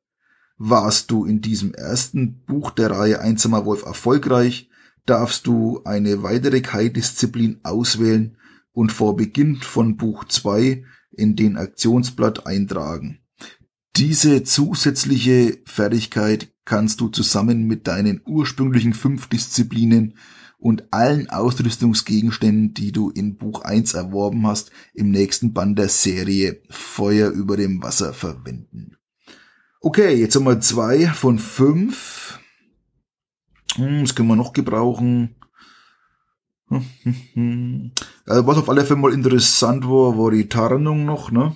Warst 0.57 1.11
du 1.11 1.25
in 1.25 1.41
diesem 1.41 1.73
ersten 1.73 2.43
Buch 2.45 2.71
der 2.71 2.89
Reihe 2.89 3.21
Einsamer 3.21 3.65
Wolf 3.65 3.85
erfolgreich, 3.85 4.69
darfst 5.05 5.45
du 5.45 5.81
eine 5.83 6.23
weitere 6.23 6.61
Kai-Disziplin 6.61 7.59
auswählen 7.63 8.37
und 8.71 8.91
vor 8.91 9.15
Beginn 9.15 9.57
von 9.57 9.97
Buch 9.97 10.25
2 10.25 10.83
in 11.11 11.35
den 11.35 11.57
Aktionsblatt 11.57 12.47
eintragen. 12.47 13.19
Diese 13.95 14.43
zusätzliche 14.43 15.59
Fertigkeit 15.65 16.51
kannst 16.65 17.01
du 17.01 17.09
zusammen 17.09 17.63
mit 17.63 17.87
deinen 17.87 18.21
ursprünglichen 18.25 18.93
fünf 18.93 19.27
Disziplinen 19.27 20.15
und 20.59 20.91
allen 20.91 21.29
Ausrüstungsgegenständen, 21.29 22.73
die 22.73 22.91
du 22.91 23.09
in 23.09 23.37
Buch 23.37 23.61
1 23.61 23.93
erworben 23.93 24.45
hast, 24.47 24.71
im 24.93 25.11
nächsten 25.11 25.53
Band 25.53 25.77
der 25.77 25.89
Serie 25.89 26.61
Feuer 26.69 27.29
über 27.29 27.57
dem 27.57 27.81
Wasser 27.81 28.13
verwenden. 28.13 28.96
Okay, 29.79 30.15
jetzt 30.15 30.35
haben 30.35 30.45
wir 30.45 30.59
zwei 30.59 31.07
von 31.07 31.37
fünf. 31.37 32.39
Hm, 33.75 34.01
das 34.01 34.15
können 34.15 34.27
wir 34.27 34.35
noch 34.35 34.53
gebrauchen. 34.53 35.35
Also 36.69 36.83
was 38.47 38.57
auf 38.57 38.69
alle 38.69 38.83
Fälle 38.85 38.99
mal 38.99 39.13
interessant 39.13 39.85
war, 39.85 40.17
war 40.17 40.31
die 40.31 40.49
Tarnung 40.49 41.05
noch, 41.05 41.31
ne? 41.31 41.55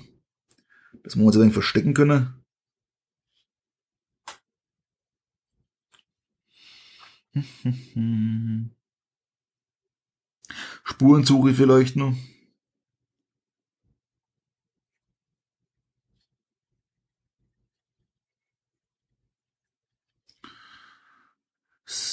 Dass 1.04 1.18
wir 1.18 1.25
uns 1.25 1.36
ein 1.36 1.42
wenig 1.42 1.54
verstecken 1.54 1.94
können. 1.94 2.36
Spurensuche 10.84 11.54
vielleicht 11.54 11.96
noch. 11.96 12.16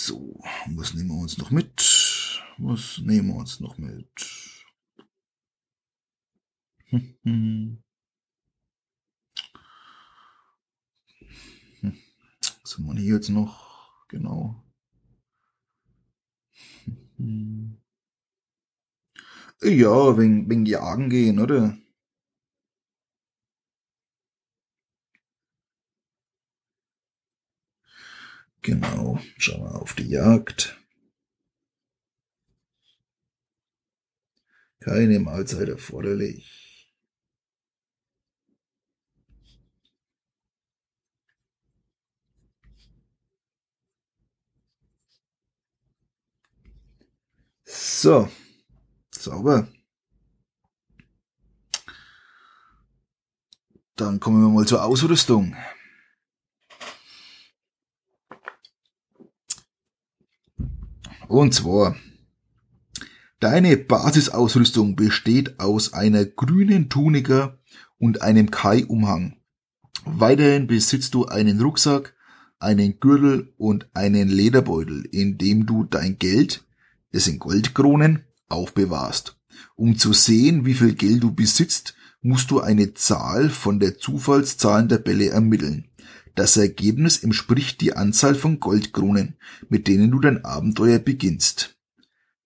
So, 0.09 0.41
was 0.75 0.95
nehmen 0.95 1.11
wir 1.11 1.21
uns 1.21 1.37
noch 1.37 1.50
mit? 1.50 2.43
Was 2.57 2.97
nehmen 2.97 3.29
wir 3.29 3.35
uns 3.35 3.61
noch 3.61 3.77
mit? 3.77 4.09
Was 12.62 12.79
haben 12.79 12.87
wir 12.87 12.95
hier 12.95 13.17
jetzt 13.17 13.29
noch? 13.29 14.07
Genau. 14.09 14.65
Ja, 19.61 20.17
wegen, 20.17 20.49
wegen 20.49 20.65
Jagen 20.65 21.11
gehen, 21.11 21.38
oder? 21.38 21.77
Genau, 28.62 29.19
schauen 29.37 29.62
wir 29.62 29.81
auf 29.81 29.95
die 29.95 30.09
Jagd. 30.09 30.79
Keine 34.81 35.19
Mahlzeit 35.21 35.69
erforderlich. 35.69 36.59
So, 47.65 48.29
sauber. 49.11 49.69
Dann 53.97 54.21
kommen 54.21 54.41
wir 54.41 54.49
mal 54.49 54.67
zur 54.67 54.85
Ausrüstung. 54.85 55.57
Und 61.28 61.52
zwar, 61.52 61.94
deine 63.38 63.76
Basisausrüstung 63.76 64.97
besteht 64.97 65.61
aus 65.61 65.92
einer 65.92 66.25
grünen 66.25 66.88
Tunika 66.88 67.58
und 67.99 68.23
einem 68.23 68.50
Kai-Umhang. 68.50 69.37
Weiterhin 70.06 70.66
besitzt 70.66 71.12
du 71.12 71.26
einen 71.26 71.61
Rucksack, 71.61 72.14
einen 72.58 72.99
Gürtel 72.99 73.52
und 73.58 73.88
einen 73.92 74.28
Lederbeutel, 74.28 75.04
in 75.12 75.37
dem 75.37 75.66
du 75.66 75.85
dein 75.85 76.18
Geld, 76.18 76.64
das 77.12 77.25
sind 77.25 77.40
Goldkronen, 77.40 78.25
aufbewahrst. 78.49 79.37
Um 79.76 79.99
zu 79.99 80.14
sehen, 80.14 80.64
wie 80.64 80.75
viel 80.75 80.94
Geld 80.94 81.23
du 81.23 81.35
besitzt, 81.35 81.94
musst 82.23 82.50
du 82.50 82.61
eine 82.61 82.94
Zahl 82.94 83.50
von 83.50 83.78
der 83.78 83.99
Zufallszahlentabelle 83.99 85.28
ermitteln. 85.28 85.90
Das 86.38 86.57
Ergebnis 86.57 87.25
entspricht 87.25 87.80
die 87.80 87.95
Anzahl 87.95 88.37
von 88.37 88.61
Goldkronen, 88.61 89.35
mit 89.68 89.88
denen 89.88 90.12
du 90.12 90.21
dein 90.21 90.45
Abenteuer 90.45 91.00
beginnst. 91.00 91.76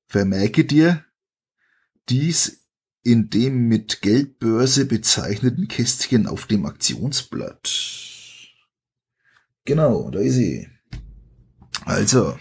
Vermerke 0.07 0.65
dir 0.65 1.05
dies 2.09 2.65
in 3.03 3.29
dem 3.29 3.69
mit 3.69 4.01
Geldbörse 4.01 4.87
bezeichneten 4.87 5.69
Kästchen 5.69 6.27
auf 6.27 6.47
dem 6.47 6.65
Aktionsblatt. 6.65 7.69
Genau, 9.67 10.09
da 10.11 10.21
ist 10.21 10.37
sie. 10.37 10.71
Also, 11.85 12.39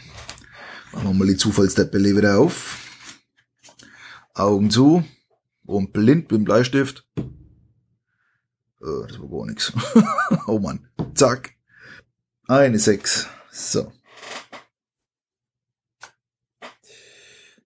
machen 0.94 1.10
wir 1.10 1.14
mal 1.14 1.28
die 1.28 1.36
Zufallstabelle 1.36 2.16
wieder 2.16 2.40
auf. 2.40 2.80
Augen 4.36 4.72
zu 4.72 5.04
und 5.66 5.92
blind 5.92 6.32
mit 6.32 6.40
dem 6.40 6.46
Bleistift. 6.46 7.06
Äh, 8.82 9.08
das 9.08 9.20
war 9.20 9.30
gar 9.30 9.46
nichts. 9.46 9.74
oh 10.48 10.60
Mann. 10.60 10.88
Zack. 11.14 11.54
Eine 12.48 12.80
6. 12.80 13.28
So. 13.52 13.92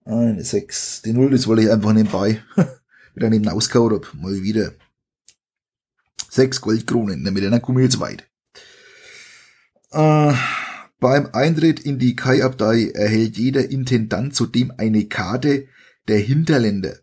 Eine 0.04 0.44
6. 0.44 1.02
Die 1.02 1.12
Null, 1.12 1.30
das 1.30 1.46
wollte 1.46 1.62
ich 1.62 1.70
einfach 1.70 1.92
nebenbei 1.92 2.42
wieder 3.14 3.30
neben 3.30 3.48
ausgehauen 3.48 3.94
hab. 3.94 4.14
Mal 4.14 4.42
wieder. 4.42 4.72
Sechs 6.30 6.60
Goldkronen. 6.60 7.22
Mit 7.22 7.44
einer 7.44 7.60
komme 7.60 7.80
ich 7.80 7.86
jetzt 7.86 8.00
weit. 8.00 8.28
Äh, 9.90 10.34
beim 11.00 11.30
Eintritt 11.32 11.80
in 11.80 11.98
die 11.98 12.14
Kai-Abtei 12.14 12.90
erhält 12.94 13.38
jeder 13.38 13.70
Intendant 13.70 14.34
zudem 14.34 14.72
eine 14.76 15.06
Karte 15.06 15.68
der 16.08 16.18
Hinterländer. 16.18 16.98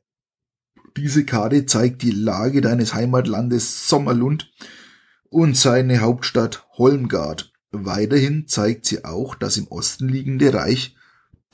Diese 0.97 1.25
Karte 1.25 1.65
zeigt 1.65 2.01
die 2.01 2.11
Lage 2.11 2.61
deines 2.61 2.93
Heimatlandes 2.93 3.87
Sommerlund 3.87 4.51
und 5.29 5.57
seine 5.57 6.01
Hauptstadt 6.01 6.67
Holmgard. 6.77 7.51
Weiterhin 7.71 8.47
zeigt 8.47 8.85
sie 8.85 9.03
auch 9.03 9.33
das 9.33 9.57
im 9.57 9.67
Osten 9.67 10.07
liegende 10.07 10.53
Reich 10.53 10.95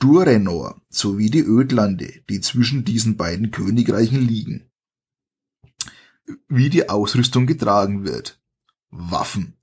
Durenor 0.00 0.80
sowie 0.88 1.30
die 1.30 1.44
Ödlande, 1.44 2.22
die 2.28 2.40
zwischen 2.40 2.84
diesen 2.84 3.16
beiden 3.16 3.50
Königreichen 3.50 4.26
liegen. 4.26 4.70
Wie 6.48 6.70
die 6.70 6.88
Ausrüstung 6.88 7.46
getragen 7.46 8.04
wird. 8.04 8.40
Waffen. 8.90 9.58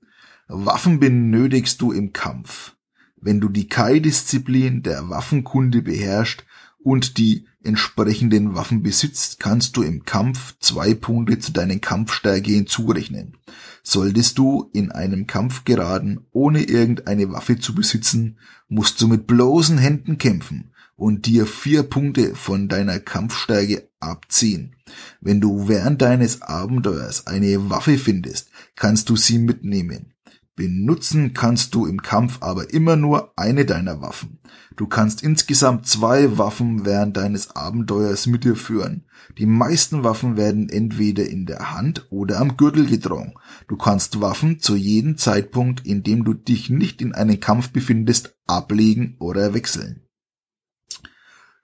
Waffen 0.46 1.00
benötigst 1.00 1.80
du 1.80 1.92
im 1.92 2.12
Kampf. 2.12 2.76
Wenn 3.16 3.40
du 3.40 3.48
die 3.48 3.68
Kai-Disziplin 3.68 4.82
der 4.82 5.08
Waffenkunde 5.08 5.82
beherrscht 5.82 6.44
und 6.78 7.18
die 7.18 7.48
entsprechenden 7.68 8.54
Waffen 8.54 8.82
besitzt, 8.82 9.38
kannst 9.38 9.76
du 9.76 9.82
im 9.82 10.04
Kampf 10.04 10.56
zwei 10.58 10.94
Punkte 10.94 11.38
zu 11.38 11.52
deinen 11.52 11.80
Kampfstärke 11.80 12.50
hinzurechnen. 12.50 13.36
Solltest 13.82 14.38
du 14.38 14.70
in 14.72 14.90
einem 14.90 15.26
Kampf 15.26 15.64
geraten, 15.64 16.26
ohne 16.32 16.62
irgendeine 16.62 17.30
Waffe 17.30 17.58
zu 17.58 17.74
besitzen, 17.74 18.38
musst 18.68 19.00
du 19.00 19.06
mit 19.06 19.26
bloßen 19.26 19.78
Händen 19.78 20.18
kämpfen 20.18 20.72
und 20.96 21.26
dir 21.26 21.46
vier 21.46 21.84
Punkte 21.84 22.34
von 22.34 22.68
deiner 22.68 22.98
Kampfstärke 22.98 23.88
abziehen. 24.00 24.74
Wenn 25.20 25.40
du 25.40 25.68
während 25.68 26.02
deines 26.02 26.42
Abenteuers 26.42 27.26
eine 27.26 27.70
Waffe 27.70 27.98
findest, 27.98 28.50
kannst 28.76 29.08
du 29.08 29.16
sie 29.16 29.38
mitnehmen. 29.38 30.14
Benutzen 30.58 31.34
kannst 31.34 31.76
du 31.76 31.86
im 31.86 32.02
Kampf 32.02 32.38
aber 32.40 32.74
immer 32.74 32.96
nur 32.96 33.32
eine 33.38 33.64
deiner 33.64 34.02
Waffen. 34.02 34.40
Du 34.74 34.88
kannst 34.88 35.22
insgesamt 35.22 35.86
zwei 35.86 36.36
Waffen 36.36 36.84
während 36.84 37.16
deines 37.16 37.54
Abenteuers 37.54 38.26
mit 38.26 38.42
dir 38.42 38.56
führen. 38.56 39.04
Die 39.38 39.46
meisten 39.46 40.02
Waffen 40.02 40.36
werden 40.36 40.68
entweder 40.68 41.28
in 41.28 41.46
der 41.46 41.76
Hand 41.76 42.08
oder 42.10 42.40
am 42.40 42.56
Gürtel 42.56 42.86
getragen. 42.86 43.34
Du 43.68 43.76
kannst 43.76 44.20
Waffen 44.20 44.58
zu 44.58 44.74
jedem 44.74 45.16
Zeitpunkt, 45.16 45.86
in 45.86 46.02
dem 46.02 46.24
du 46.24 46.34
dich 46.34 46.70
nicht 46.70 47.00
in 47.02 47.14
einem 47.14 47.38
Kampf 47.38 47.70
befindest, 47.70 48.36
ablegen 48.48 49.14
oder 49.20 49.54
wechseln. 49.54 50.08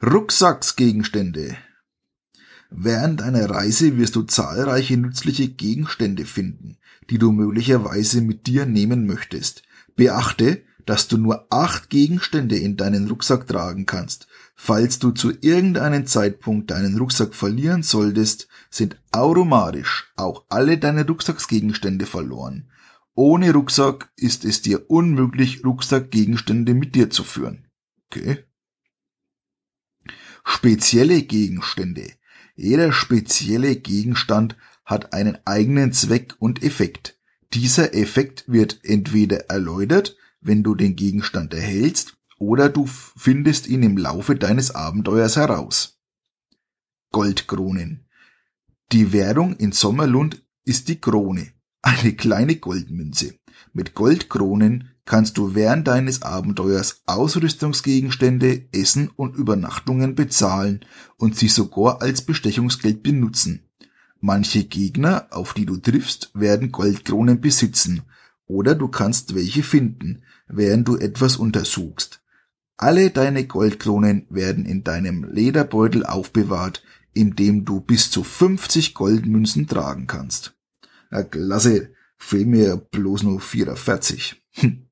Rucksacksgegenstände. 0.05 1.57
Während 2.71 3.21
deiner 3.21 3.49
Reise 3.49 3.99
wirst 3.99 4.17
du 4.17 4.23
zahlreiche 4.23 4.97
nützliche 4.97 5.49
Gegenstände 5.49 6.25
finden 6.25 6.79
die 7.11 7.19
du 7.19 7.33
möglicherweise 7.33 8.21
mit 8.21 8.47
dir 8.47 8.67
nehmen 8.67 9.07
möchtest. 9.07 9.63
Beachte, 9.97 10.63
dass 10.87 11.09
du 11.09 11.17
nur 11.17 11.47
acht 11.51 11.89
Gegenstände 11.89 12.57
in 12.57 12.77
deinen 12.77 13.09
Rucksack 13.09 13.47
tragen 13.47 13.87
kannst. 13.87 14.27
Falls 14.55 14.99
du 14.99 15.13
zu 15.13 15.33
irgendeinem 15.41 16.07
Zeitpunkt 16.07 16.71
deinen 16.71 16.99
Rucksack 16.99 17.35
verlieren 17.35 17.83
solltest, 17.83 18.49
sind 18.71 18.97
automatisch 19.11 20.13
auch 20.17 20.45
alle 20.49 20.79
deine 20.79 21.07
Rucksacksgegenstände 21.07 22.07
verloren. 22.07 22.71
Ohne 23.15 23.53
Rucksack 23.53 24.11
ist 24.17 24.45
es 24.45 24.61
dir 24.63 24.91
unmöglich, 24.91 25.65
Rucksackgegenstände 25.65 26.75
mit 26.75 26.95
dir 26.95 27.11
zu 27.11 27.25
führen. 27.25 27.67
Okay. 28.11 28.45
Spezielle 30.45 31.23
Gegenstände. 31.23 32.13
Jeder 32.55 32.93
spezielle 32.93 33.77
Gegenstand 33.77 34.57
hat 34.85 35.13
einen 35.13 35.39
eigenen 35.45 35.93
Zweck 35.93 36.35
und 36.39 36.63
Effekt. 36.63 37.19
Dieser 37.53 37.95
Effekt 37.95 38.45
wird 38.47 38.81
entweder 38.83 39.51
erläutert, 39.51 40.17
wenn 40.41 40.63
du 40.63 40.75
den 40.75 40.97
Gegenstand 40.97 41.55
erhältst, 41.55 42.17
oder 42.39 42.69
du 42.69 42.87
findest 42.87 43.69
ihn 43.69 43.83
im 43.83 43.97
Laufe 43.97 44.37
deines 44.37 44.73
Abenteuers 44.73 45.37
heraus. 45.37 46.01
Goldkronen. 47.13 48.07
Die 48.93 49.13
Währung 49.13 49.57
in 49.57 49.73
Sommerlund 49.73 50.43
ist 50.65 50.89
die 50.89 51.01
Krone, 51.01 51.53
eine 51.81 52.13
kleine 52.15 52.57
Goldmünze. 52.57 53.39
Mit 53.73 53.95
Goldkronen 53.95 54.94
kannst 55.05 55.37
du 55.37 55.55
während 55.55 55.87
deines 55.87 56.23
Abenteuers 56.23 57.03
Ausrüstungsgegenstände, 57.07 58.67
Essen 58.73 59.11
und 59.15 59.37
Übernachtungen 59.37 60.15
bezahlen 60.15 60.85
und 61.17 61.37
sie 61.37 61.49
sogar 61.49 62.01
als 62.03 62.23
Bestechungsgeld 62.23 63.03
benutzen. 63.03 63.69
Manche 64.21 64.65
Gegner, 64.65 65.27
auf 65.31 65.53
die 65.53 65.67
du 65.67 65.77
triffst, 65.77 66.31
werden 66.33 66.73
Goldkronen 66.73 67.41
besitzen, 67.41 68.03
oder 68.47 68.75
du 68.75 68.89
kannst 68.89 69.35
welche 69.35 69.63
finden, 69.63 70.23
während 70.49 70.89
du 70.89 70.97
etwas 70.97 71.37
untersuchst. 71.37 72.23
Alle 72.77 73.11
deine 73.11 73.47
Goldkronen 73.47 74.27
werden 74.31 74.67
in 74.67 74.83
deinem 74.83 75.25
Lederbeutel 75.25 76.05
aufbewahrt, 76.05 76.83
in 77.13 77.37
dem 77.37 77.65
du 77.65 77.81
bis 77.81 78.11
zu 78.11 78.25
50 78.25 78.95
Goldmünzen 78.95 79.67
tragen 79.67 80.07
kannst. 80.07 80.57
Ja, 81.11 81.23
klasse, 81.23 81.93
fehlen 82.17 82.51
mir 82.51 82.77
bloß 82.77 83.23
nur 83.23 83.41
44. 83.41 84.43
Hm. 84.53 84.84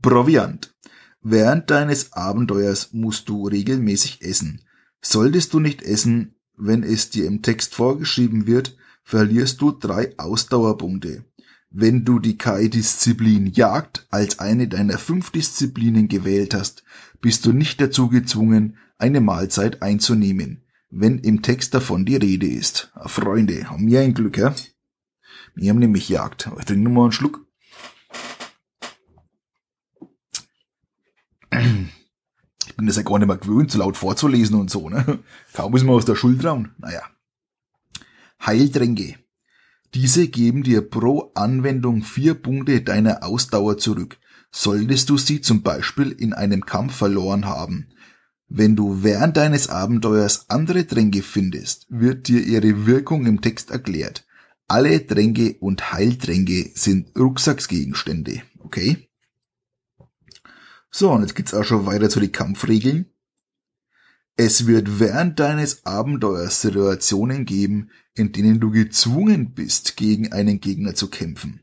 Proviant. 0.00 0.74
Während 1.20 1.70
deines 1.70 2.12
Abenteuers 2.12 2.92
musst 2.92 3.28
du 3.28 3.48
regelmäßig 3.48 4.22
essen. 4.22 4.62
Solltest 5.00 5.52
du 5.52 5.60
nicht 5.60 5.82
essen, 5.82 6.34
wenn 6.56 6.82
es 6.82 7.10
dir 7.10 7.26
im 7.26 7.42
Text 7.42 7.74
vorgeschrieben 7.74 8.46
wird, 8.46 8.76
verlierst 9.02 9.60
du 9.60 9.72
drei 9.72 10.12
Ausdauerpunkte. 10.18 11.24
Wenn 11.70 12.04
du 12.04 12.18
die 12.18 12.38
KI-Disziplin 12.38 13.46
Jagd 13.46 14.06
als 14.10 14.38
eine 14.38 14.68
deiner 14.68 14.98
fünf 14.98 15.30
Disziplinen 15.30 16.08
gewählt 16.08 16.54
hast, 16.54 16.82
bist 17.20 17.44
du 17.44 17.52
nicht 17.52 17.80
dazu 17.80 18.08
gezwungen, 18.08 18.78
eine 18.96 19.20
Mahlzeit 19.20 19.82
einzunehmen, 19.82 20.64
wenn 20.90 21.18
im 21.18 21.42
Text 21.42 21.74
davon 21.74 22.04
die 22.04 22.16
Rede 22.16 22.46
ist. 22.46 22.92
Freunde, 23.06 23.70
haben 23.70 23.86
wir 23.86 24.00
ein 24.00 24.14
Glück, 24.14 24.38
ja? 24.38 24.54
Wir 25.54 25.70
haben 25.70 25.78
nämlich 25.78 26.08
Jagd. 26.08 26.50
Ich 26.58 26.64
trinke 26.64 26.84
nur 26.84 26.92
mal 26.92 27.02
einen 27.04 27.12
Schluck. 27.12 27.46
Ich 32.66 32.76
bin 32.76 32.86
das 32.86 32.96
ja 32.96 33.02
gar 33.02 33.18
nicht 33.18 33.28
mehr 33.28 33.36
gewöhnt, 33.36 33.70
so 33.70 33.78
laut 33.78 33.96
vorzulesen 33.96 34.56
und 34.56 34.70
so, 34.70 34.88
ne? 34.88 35.20
Kaum 35.54 35.74
ist 35.74 35.84
man 35.84 35.94
aus 35.94 36.04
der 36.04 36.16
Schuld 36.16 36.44
rauen. 36.44 36.74
Naja. 36.78 37.02
Heiltränke. 38.44 39.16
Diese 39.94 40.28
geben 40.28 40.62
dir 40.62 40.82
pro 40.82 41.32
Anwendung 41.34 42.02
vier 42.02 42.34
Punkte 42.34 42.82
deiner 42.82 43.24
Ausdauer 43.24 43.78
zurück, 43.78 44.18
solltest 44.50 45.08
du 45.08 45.16
sie 45.16 45.40
zum 45.40 45.62
Beispiel 45.62 46.10
in 46.10 46.34
einem 46.34 46.66
Kampf 46.66 46.94
verloren 46.94 47.46
haben. 47.46 47.88
Wenn 48.48 48.76
du 48.76 49.02
während 49.02 49.36
deines 49.36 49.68
Abenteuers 49.68 50.48
andere 50.50 50.86
Tränke 50.86 51.22
findest, 51.22 51.86
wird 51.88 52.28
dir 52.28 52.40
ihre 52.40 52.86
Wirkung 52.86 53.26
im 53.26 53.40
Text 53.40 53.70
erklärt. 53.70 54.26
Alle 54.66 55.06
Tränke 55.06 55.56
und 55.60 55.92
Heiltränke 55.92 56.70
sind 56.74 57.18
Rucksacksgegenstände, 57.18 58.42
okay? 58.58 59.07
So, 60.90 61.12
und 61.12 61.22
jetzt 61.22 61.34
geht's 61.34 61.54
auch 61.54 61.64
schon 61.64 61.86
weiter 61.86 62.08
zu 62.08 62.20
den 62.20 62.32
Kampfregeln. 62.32 63.06
Es 64.36 64.66
wird 64.66 65.00
während 65.00 65.40
deines 65.40 65.84
Abenteuers 65.84 66.62
Situationen 66.62 67.44
geben, 67.44 67.90
in 68.14 68.32
denen 68.32 68.60
du 68.60 68.70
gezwungen 68.70 69.52
bist, 69.52 69.96
gegen 69.96 70.32
einen 70.32 70.60
Gegner 70.60 70.94
zu 70.94 71.08
kämpfen. 71.08 71.60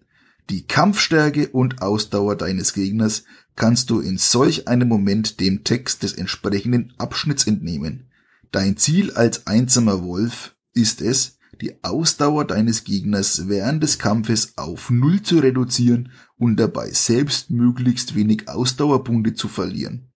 Die 0.50 0.68
Kampfstärke 0.68 1.48
und 1.50 1.82
Ausdauer 1.82 2.36
deines 2.36 2.74
Gegners 2.74 3.24
kannst 3.56 3.90
du 3.90 4.00
in 4.00 4.18
solch 4.18 4.68
einem 4.68 4.88
Moment 4.88 5.40
dem 5.40 5.64
Text 5.64 6.04
des 6.04 6.14
entsprechenden 6.14 6.94
Abschnitts 6.98 7.48
entnehmen. 7.48 8.12
Dein 8.52 8.78
Ziel 8.78 9.12
als 9.12 9.48
einsamer 9.48 10.04
Wolf 10.04 10.56
ist 10.74 11.02
es, 11.02 11.40
die 11.62 11.84
Ausdauer 11.84 12.46
deines 12.46 12.84
Gegners 12.84 13.48
während 13.48 13.82
des 13.82 13.98
Kampfes 13.98 14.58
auf 14.58 14.90
Null 14.90 15.22
zu 15.22 15.40
reduzieren 15.40 16.12
und 16.38 16.58
dabei 16.58 16.92
selbst 16.92 17.50
möglichst 17.50 18.16
wenig 18.16 18.50
Ausdauerpunkte 18.50 19.34
zu 19.34 19.48
verlieren. 19.48 20.12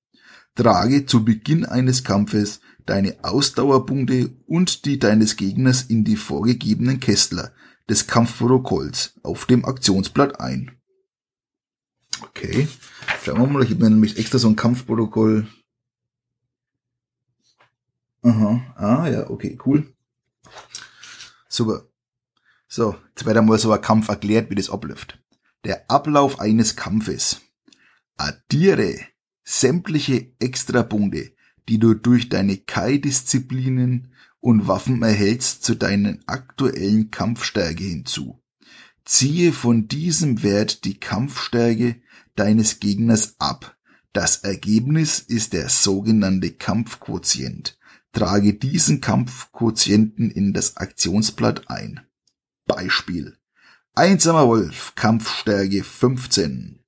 Trage 0.55 1.05
zu 1.05 1.23
Beginn 1.23 1.65
eines 1.65 2.03
Kampfes 2.03 2.59
deine 2.85 3.23
Ausdauerpunkte 3.23 4.31
und 4.47 4.85
die 4.85 4.99
deines 4.99 5.37
Gegners 5.37 5.83
in 5.83 6.03
die 6.03 6.17
vorgegebenen 6.17 6.99
Kästler 6.99 7.53
des 7.87 8.07
Kampfprotokolls 8.07 9.13
auf 9.23 9.45
dem 9.45 9.63
Aktionsblatt 9.63 10.39
ein. 10.39 10.71
Okay, 12.21 12.67
schauen 13.23 13.39
wir 13.39 13.47
mal, 13.47 13.63
ich 13.63 13.69
habe 13.71 13.83
mir 13.83 13.89
nämlich 13.91 14.17
extra 14.17 14.39
so 14.39 14.49
ein 14.49 14.55
Kampfprotokoll. 14.55 15.47
Aha, 18.21 18.73
ah 18.75 19.07
ja, 19.07 19.29
okay, 19.29 19.57
cool. 19.65 19.93
Super. 21.47 21.85
So, 22.67 22.95
jetzt 23.09 23.25
wird 23.25 23.37
einmal 23.37 23.57
so 23.57 23.71
ein 23.71 23.81
Kampf 23.81 24.09
erklärt, 24.09 24.49
wie 24.49 24.55
das 24.55 24.69
abläuft. 24.69 25.17
Der 25.65 25.91
Ablauf 25.91 26.39
eines 26.39 26.77
Kampfes. 26.77 27.41
Addiere 28.15 28.97
sämtliche 29.43 30.31
Extrapunkte, 30.39 31.33
die 31.67 31.79
du 31.79 31.95
durch 31.95 32.29
deine 32.29 32.57
Kai-Disziplinen 32.57 34.13
und 34.39 34.69
Waffen 34.69 35.03
erhältst, 35.03 35.63
zu 35.65 35.75
deinen 35.75 36.23
aktuellen 36.27 37.11
Kampfstärke 37.11 37.83
hinzu. 37.83 38.41
Ziehe 39.03 39.51
von 39.51 39.89
diesem 39.89 40.43
Wert 40.43 40.85
die 40.85 40.97
Kampfstärke 40.97 42.01
deines 42.35 42.79
Gegners 42.79 43.35
ab. 43.39 43.77
Das 44.13 44.37
Ergebnis 44.37 45.19
ist 45.19 45.51
der 45.51 45.67
sogenannte 45.67 46.53
Kampfquotient. 46.53 47.77
Trage 48.13 48.53
diesen 48.53 49.01
Kampfquotienten 49.01 50.31
in 50.31 50.53
das 50.53 50.77
Aktionsblatt 50.77 51.69
ein. 51.69 51.99
Beispiel. 52.65 53.38
Einsamer 53.95 54.47
Wolf, 54.47 54.93
Kampfstärke 54.95 55.83
15 55.83 56.79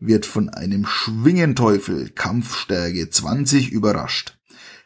wird 0.00 0.26
von 0.26 0.48
einem 0.48 0.84
Schwingenteufel 0.86 2.10
Kampfstärke 2.10 3.08
20 3.08 3.70
überrascht. 3.70 4.38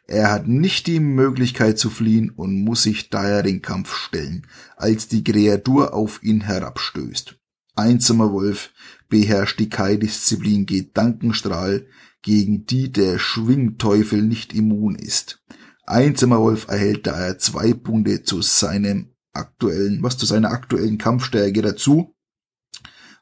Er 0.07 0.31
hat 0.31 0.47
nicht 0.47 0.87
die 0.87 1.01
Möglichkeit 1.01 1.79
zu 1.79 1.91
fliehen 1.91 2.31
und 2.31 2.63
muss 2.63 2.83
sich 2.83 3.11
daher 3.11 3.43
den 3.43 3.63
Kampf 3.63 3.97
stellen, 3.97 4.47
als 4.77 5.09
die 5.09 5.25
Kreatur 5.25 5.95
auf 5.95 6.23
ihn 6.23 6.43
herabstößt. 6.43 7.37
Einsamer 7.75 8.33
Wolf 8.33 8.71
beherrscht 9.09 9.59
die 9.59 9.71
Kai-Disziplin 9.71 10.67
Gedankenstrahl, 10.67 11.87
gegen 12.21 12.67
die 12.67 12.93
der 12.93 13.19
Schwingteufel 13.19 14.23
nicht 14.23 14.53
immun 14.53 14.95
ist. 14.95 15.43
Einsamer 15.87 16.39
Wolf 16.39 16.69
erhält 16.69 17.07
daher 17.07 17.39
zwei 17.39 17.73
Punkte 17.73 18.23
zu 18.23 18.43
seinem 18.43 19.12
aktuellen, 19.33 20.03
was 20.03 20.19
zu 20.19 20.27
seiner 20.27 20.51
aktuellen 20.51 20.99
Kampfstärke 20.99 21.63
dazu 21.63 22.15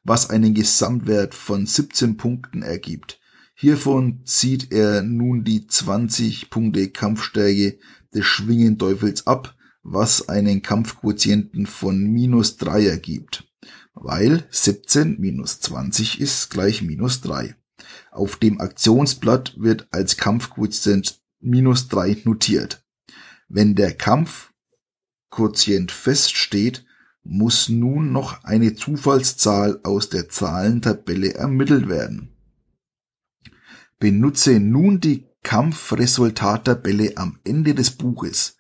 was 0.05 0.31
einen 0.31 0.55
Gesamtwert 0.55 1.35
von 1.35 1.67
17 1.67 2.17
Punkten 2.17 2.63
ergibt. 2.63 3.21
Hiervon 3.55 4.23
zieht 4.25 4.73
er 4.73 5.03
nun 5.03 5.45
die 5.45 5.67
20 5.67 6.49
Punkte 6.49 6.89
Kampfstärke 6.89 7.79
des 8.15 8.25
Schwingenteufels 8.25 9.27
ab, 9.27 9.55
was 9.83 10.29
einen 10.29 10.63
Kampfquotienten 10.63 11.67
von 11.67 12.03
minus 12.03 12.57
3 12.57 12.87
ergibt. 12.87 13.45
Weil 13.93 14.47
17 14.51 15.21
minus 15.21 15.61
20 15.61 16.21
ist 16.21 16.49
gleich 16.51 16.81
minus 16.81 17.21
3. 17.21 17.55
Auf 18.11 18.37
dem 18.37 18.61
Aktionsblatt 18.61 19.55
wird 19.59 19.89
als 19.91 20.17
Kampfquotient 20.17 21.21
minus 21.41 21.89
3 21.89 22.23
notiert. 22.25 22.83
Wenn 23.49 23.75
der 23.75 23.93
Kampfquotient 25.31 25.93
feststeht, 25.93 26.85
muss 27.23 27.69
nun 27.69 28.13
noch 28.13 28.43
eine 28.43 28.75
Zufallszahl 28.75 29.79
aus 29.85 30.09
der 30.09 30.29
Zahlentabelle 30.29 31.35
ermittelt 31.35 31.89
werden. 31.89 32.31
Benutze 34.01 34.59
nun 34.59 35.01
die 35.01 35.27
Kampfresultattabelle 35.45 37.17
am 37.17 37.39
Ende 37.45 37.75
des 37.75 37.93
Buches. 37.93 38.57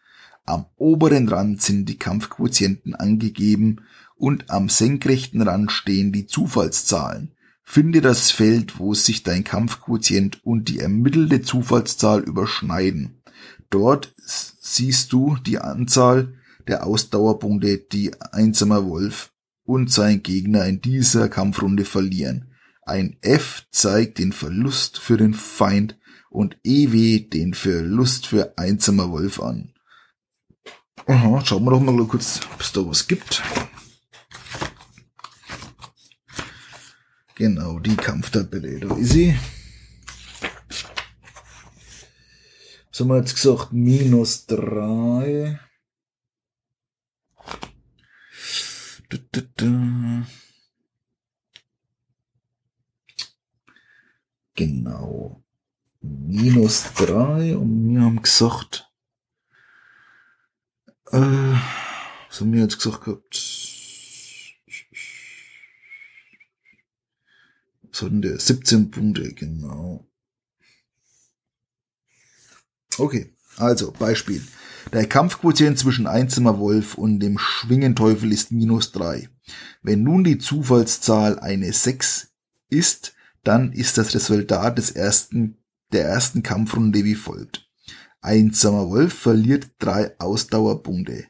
Am 0.46 0.66
oberen 0.76 1.28
Rand 1.28 1.60
sind 1.60 1.86
die 1.86 1.98
Kampfquotienten 1.98 2.94
angegeben 2.94 3.80
und 4.14 4.48
am 4.50 4.68
senkrechten 4.68 5.42
Rand 5.42 5.72
stehen 5.72 6.12
die 6.12 6.26
Zufallszahlen. 6.26 7.32
Finde 7.64 8.00
das 8.00 8.30
Feld, 8.30 8.78
wo 8.78 8.94
sich 8.94 9.24
dein 9.24 9.42
Kampfquotient 9.42 10.44
und 10.44 10.68
die 10.68 10.78
ermittelte 10.78 11.42
Zufallszahl 11.42 12.20
überschneiden. 12.20 13.22
Dort 13.70 14.14
siehst 14.16 15.12
du 15.12 15.36
die 15.36 15.58
Anzahl 15.58 16.34
der 16.70 16.86
Ausdauerpunkte, 16.86 17.78
die 17.78 18.12
einsamer 18.32 18.86
Wolf 18.86 19.32
und 19.64 19.90
sein 19.90 20.22
Gegner 20.22 20.64
in 20.66 20.80
dieser 20.80 21.28
Kampfrunde 21.28 21.84
verlieren. 21.84 22.54
Ein 22.82 23.16
F 23.20 23.66
zeigt 23.70 24.18
den 24.18 24.32
Verlust 24.32 24.98
für 24.98 25.16
den 25.16 25.34
Feind 25.34 25.98
und 26.30 26.56
EW 26.64 27.20
den 27.28 27.54
Verlust 27.54 28.26
für 28.26 28.56
einsamer 28.56 29.10
Wolf 29.10 29.40
an. 29.40 29.74
Aha, 31.06 31.44
schauen 31.44 31.64
wir 31.64 31.72
doch 31.72 31.80
mal 31.80 32.04
kurz, 32.06 32.40
ob 32.54 32.60
es 32.60 32.72
da 32.72 32.86
was 32.86 33.06
gibt. 33.06 33.42
Genau, 37.34 37.78
die 37.80 37.96
Kampftabelle, 37.96 38.80
da 38.80 38.94
ist 38.96 39.10
sie. 39.10 39.34
Was 42.90 43.00
haben 43.00 43.08
wir 43.08 43.16
jetzt 43.16 43.34
gesagt? 43.34 43.72
Minus 43.72 44.46
drei. 44.46 45.58
Genau. 54.60 55.42
Minus 56.02 56.92
drei 56.92 57.56
und 57.56 57.94
wir 57.94 58.02
haben 58.02 58.20
gesagt, 58.20 58.92
äh, 61.12 61.16
was 61.16 62.40
haben 62.40 62.52
wir 62.52 62.60
jetzt 62.60 62.76
gesagt 62.76 63.04
gehabt? 63.04 63.36
Was 67.84 68.02
hatten 68.02 68.20
der? 68.20 68.38
17 68.38 68.90
Punkte, 68.90 69.32
genau. 69.32 70.06
Okay, 72.98 73.34
also 73.56 73.92
Beispiel. 73.92 74.46
Der 74.92 75.06
Kampfquotient 75.06 75.78
zwischen 75.78 76.06
Einzimmerwolf 76.06 76.96
und 76.96 77.20
dem 77.20 77.38
Schwingenteufel 77.38 78.30
ist 78.30 78.52
minus 78.52 78.92
drei. 78.92 79.30
Wenn 79.80 80.02
nun 80.02 80.22
die 80.22 80.36
Zufallszahl 80.36 81.38
eine 81.38 81.72
sechs 81.72 82.34
ist, 82.68 83.14
dann 83.42 83.72
ist 83.72 83.98
das 83.98 84.14
Resultat 84.14 84.78
des 84.78 84.90
ersten, 84.90 85.58
der 85.92 86.04
ersten 86.04 86.42
Kampfrunde 86.42 87.04
wie 87.04 87.14
folgt. 87.14 87.68
Einsamer 88.20 88.90
Wolf 88.90 89.14
verliert 89.14 89.70
drei 89.78 90.18
Ausdauerpunkte. 90.18 91.26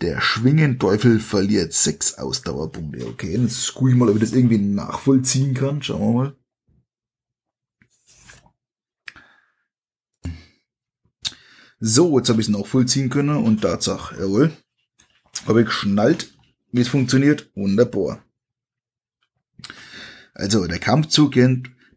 Der 0.00 0.20
Schwingenteufel 0.20 1.20
verliert 1.20 1.72
sechs 1.72 2.18
Ausdauerpunkte. 2.18 3.06
Okay, 3.06 3.36
jetzt 3.36 3.74
gucke 3.74 3.90
ich 3.90 3.96
mal, 3.96 4.08
ob 4.08 4.16
ich 4.16 4.22
das 4.22 4.32
irgendwie 4.32 4.58
nachvollziehen 4.58 5.54
kann. 5.54 5.80
Schauen 5.82 6.00
wir 6.00 6.12
mal. 6.12 6.36
So, 11.78 12.18
jetzt 12.18 12.28
habe 12.28 12.40
ich 12.40 12.48
es 12.48 12.52
nachvollziehen 12.52 13.10
können 13.10 13.36
und 13.36 13.60
Tatsache, 13.60 14.16
jawohl. 14.18 14.56
Habe 15.46 15.60
ich 15.60 15.66
geschnallt, 15.66 16.34
wie 16.72 16.80
es 16.80 16.88
funktioniert. 16.88 17.50
Wunderbar. 17.54 18.24
Also, 20.34 20.66
der 20.66 20.78
Kampfzug 20.78 21.36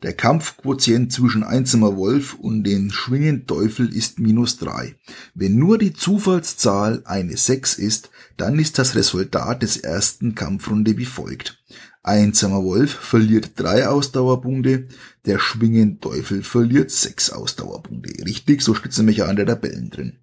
der 0.04 0.14
Kampfquotient 0.14 1.12
zwischen 1.12 1.44
einsamer 1.44 1.98
Wolf 1.98 2.36
und 2.36 2.64
den 2.64 2.92
Schwingenteufel 2.92 3.92
ist 3.92 4.20
minus 4.20 4.58
drei. 4.58 4.96
Wenn 5.34 5.56
nur 5.56 5.78
die 5.78 5.94
Zufallszahl 5.94 7.02
eine 7.06 7.36
sechs 7.36 7.74
ist, 7.74 8.12
dann 8.38 8.60
ist 8.60 8.78
das 8.78 8.96
Resultat 8.96 9.64
des 9.64 9.78
ersten 9.78 10.36
Kampfrunde 10.36 10.98
wie 10.98 11.06
folgt. 11.06 11.64
Einsamer 12.04 12.64
Wolf 12.64 12.92
verliert 12.92 13.52
drei 13.56 13.88
Ausdauerpunkte, 13.88 14.88
der 15.26 15.40
Schwingenteufel 15.40 16.44
verliert 16.44 16.92
sechs 16.92 17.32
Ausdauerpunkte. 17.32 18.24
Richtig, 18.24 18.62
so 18.62 18.76
steht 18.76 18.92
es 18.92 18.98
nämlich 19.00 19.24
an 19.24 19.36
der 19.36 19.48
Tabellen 19.48 19.90
drin. 19.90 20.20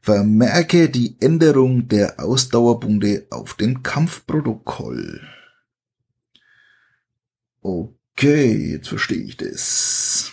Vermerke 0.00 0.88
die 0.88 1.16
Änderung 1.20 1.86
der 1.86 2.18
Ausdauerpunkte 2.18 3.26
auf 3.30 3.54
dem 3.54 3.84
Kampfprotokoll. 3.84 5.20
Okay. 7.62 8.72
Jetzt 8.72 8.88
verstehe 8.88 9.22
ich 9.22 9.36
das. 9.36 10.32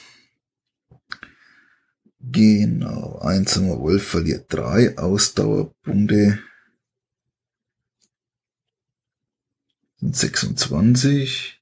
Genau, 2.22 3.20
einsamer 3.20 3.80
Wolf 3.80 4.08
verliert 4.10 4.46
drei 4.50 4.98
Ausdauerpunkte. 4.98 6.40
Sind 9.98 10.16
26. 10.16 11.62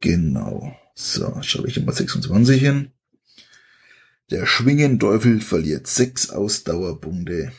Genau. 0.00 0.76
So, 0.94 1.42
schaue 1.42 1.68
ich 1.68 1.76
immer 1.76 1.92
26 1.92 2.60
hin. 2.60 2.92
Der 4.30 4.46
Schwingenteufel 4.46 5.40
verliert 5.40 5.86
sechs 5.86 6.30
Ausdauerpunkte. 6.30 7.52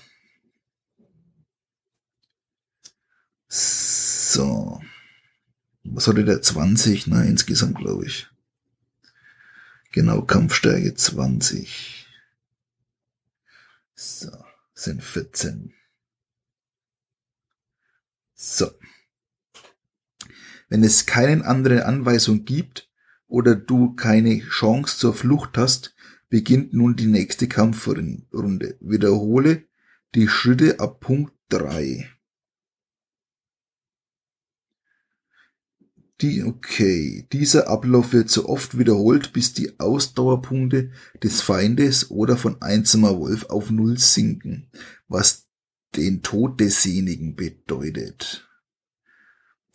So 3.47 4.81
was 5.93 6.07
hatte 6.07 6.25
der 6.25 6.41
20, 6.41 7.07
ne, 7.07 7.25
insgesamt 7.25 7.77
glaube 7.77 8.05
ich. 8.05 8.27
Genau, 9.91 10.21
Kampfstärke 10.21 10.93
20. 10.93 12.07
So, 13.95 14.31
sind 14.73 15.03
14. 15.03 15.73
So. 18.35 18.69
Wenn 20.69 20.83
es 20.83 21.05
keine 21.05 21.45
andere 21.45 21.85
Anweisung 21.85 22.45
gibt 22.45 22.89
oder 23.27 23.55
du 23.55 23.95
keine 23.95 24.39
Chance 24.39 24.97
zur 24.97 25.13
Flucht 25.13 25.57
hast, 25.57 25.95
beginnt 26.29 26.73
nun 26.73 26.95
die 26.95 27.07
nächste 27.07 27.47
Kampfrunde. 27.47 28.77
Wiederhole 28.81 29.63
die 30.13 30.27
Schritte 30.27 30.79
ab 30.79 30.99
Punkt 30.99 31.33
3. 31.49 32.07
Die, 36.21 36.43
okay. 36.43 37.27
Dieser 37.31 37.67
Ablauf 37.67 38.11
wird 38.11 38.29
so 38.29 38.49
oft 38.49 38.77
wiederholt, 38.77 39.33
bis 39.33 39.53
die 39.53 39.79
Ausdauerpunkte 39.79 40.91
des 41.21 41.41
Feindes 41.41 42.09
oder 42.09 42.37
von 42.37 42.61
einsamer 42.61 43.19
Wolf 43.19 43.45
auf 43.45 43.69
Null 43.69 43.99
sinken, 43.99 44.69
was 45.07 45.45
den 45.95 46.23
Tod 46.23 46.59
desjenigen 46.59 47.35
bedeutet. 47.35 48.47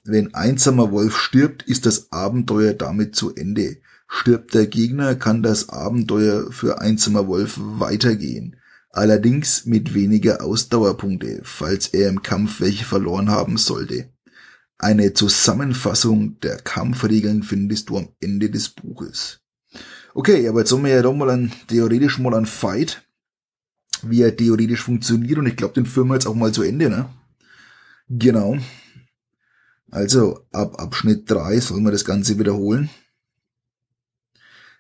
Wenn 0.05 0.35
einsamer 0.35 0.91
Wolf 0.91 1.17
stirbt, 1.17 1.63
ist 1.63 1.87
das 1.87 2.11
Abenteuer 2.11 2.75
damit 2.75 3.15
zu 3.15 3.35
Ende. 3.35 3.79
Stirbt 4.09 4.53
der 4.53 4.67
Gegner, 4.67 5.15
kann 5.15 5.45
das 5.45 5.69
Abenteuer 5.69 6.51
für 6.51 6.81
einsamer 6.81 7.29
Wolf 7.29 7.55
weitergehen. 7.59 8.57
Allerdings 8.91 9.65
mit 9.65 9.95
weniger 9.95 10.45
Ausdauerpunkte, 10.45 11.41
falls 11.45 11.87
er 11.89 12.09
im 12.09 12.23
Kampf 12.23 12.61
welche 12.61 12.85
verloren 12.85 13.31
haben 13.31 13.57
sollte. 13.57 14.11
Eine 14.83 15.13
Zusammenfassung 15.15 16.41
der 16.41 16.57
Kampfregeln 16.57 17.45
findest 17.45 17.89
du 17.89 17.99
am 17.99 18.09
Ende 18.19 18.51
des 18.51 18.71
Buches. 18.71 19.39
Okay, 20.13 20.49
aber 20.49 20.59
jetzt 20.59 20.73
haben 20.73 20.83
wir 20.83 20.91
ja 20.91 21.03
doch 21.03 21.15
mal 21.15 21.31
ein, 21.31 21.53
theoretisch 21.69 22.19
mal 22.19 22.35
ein 22.35 22.47
Fight, 22.47 23.07
wie 24.03 24.23
er 24.23 24.37
theoretisch 24.37 24.83
funktioniert 24.83 25.39
und 25.39 25.47
ich 25.47 25.55
glaube, 25.55 25.75
den 25.75 25.87
führen 25.87 26.09
wir 26.09 26.15
jetzt 26.15 26.27
auch 26.27 26.35
mal 26.35 26.51
zu 26.51 26.65
Ende, 26.65 26.91
ne? 26.91 27.09
Genau. 28.09 28.57
Also, 29.89 30.41
ab 30.51 30.81
Abschnitt 30.81 31.31
3 31.31 31.61
sollen 31.61 31.85
wir 31.85 31.93
das 31.93 32.05
Ganze 32.05 32.41
wiederholen. 32.41 32.91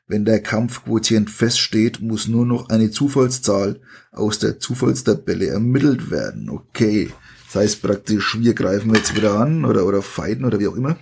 Wenn 0.08 0.24
der 0.24 0.42
Kampfquotient 0.42 1.30
feststeht, 1.30 2.00
muss 2.00 2.26
nur 2.26 2.44
noch 2.44 2.70
eine 2.70 2.90
Zufallszahl 2.90 3.80
aus 4.10 4.40
der 4.40 4.58
Zufallstabelle 4.58 5.46
ermittelt 5.46 6.10
werden. 6.10 6.50
Okay. 6.50 7.12
Das 7.52 7.62
heißt 7.64 7.82
praktisch, 7.82 8.38
wir 8.40 8.54
greifen 8.54 8.94
jetzt 8.94 9.14
wieder 9.14 9.34
an 9.34 9.66
oder, 9.66 9.84
oder 9.84 10.00
fighten 10.00 10.46
oder 10.46 10.58
wie 10.58 10.68
auch 10.68 10.74
immer. 10.74 10.96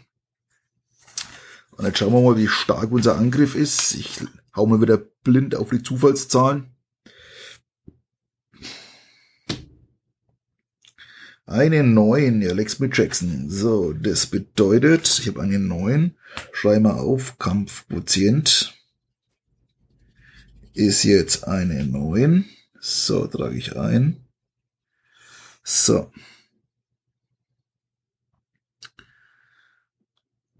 Und 1.70 1.86
jetzt 1.86 1.98
schauen 1.98 2.12
wir 2.12 2.22
mal, 2.22 2.36
wie 2.36 2.48
stark 2.48 2.90
unser 2.90 3.16
Angriff 3.16 3.54
ist. 3.54 3.94
Ich 3.94 4.18
hau 4.56 4.66
mal 4.66 4.80
wieder 4.80 4.98
blind 4.98 5.54
auf 5.54 5.70
die 5.70 5.80
Zufallszahlen. 5.80 6.74
Eine 11.46 11.84
9, 11.84 12.42
ja, 12.42 12.52
Lex 12.52 12.80
mit 12.80 12.98
Jackson. 12.98 13.48
So, 13.48 13.92
das 13.92 14.26
bedeutet, 14.26 15.20
ich 15.20 15.28
habe 15.28 15.42
eine 15.42 15.60
9. 15.60 16.16
Schreibe 16.52 16.80
mal 16.80 16.98
auf, 16.98 17.38
Kampfquotient 17.38 18.74
ist 20.74 21.04
jetzt 21.04 21.46
eine 21.46 21.86
9. 21.86 22.44
So, 22.80 23.28
trage 23.28 23.56
ich 23.56 23.76
ein. 23.76 24.24
So. 25.62 26.10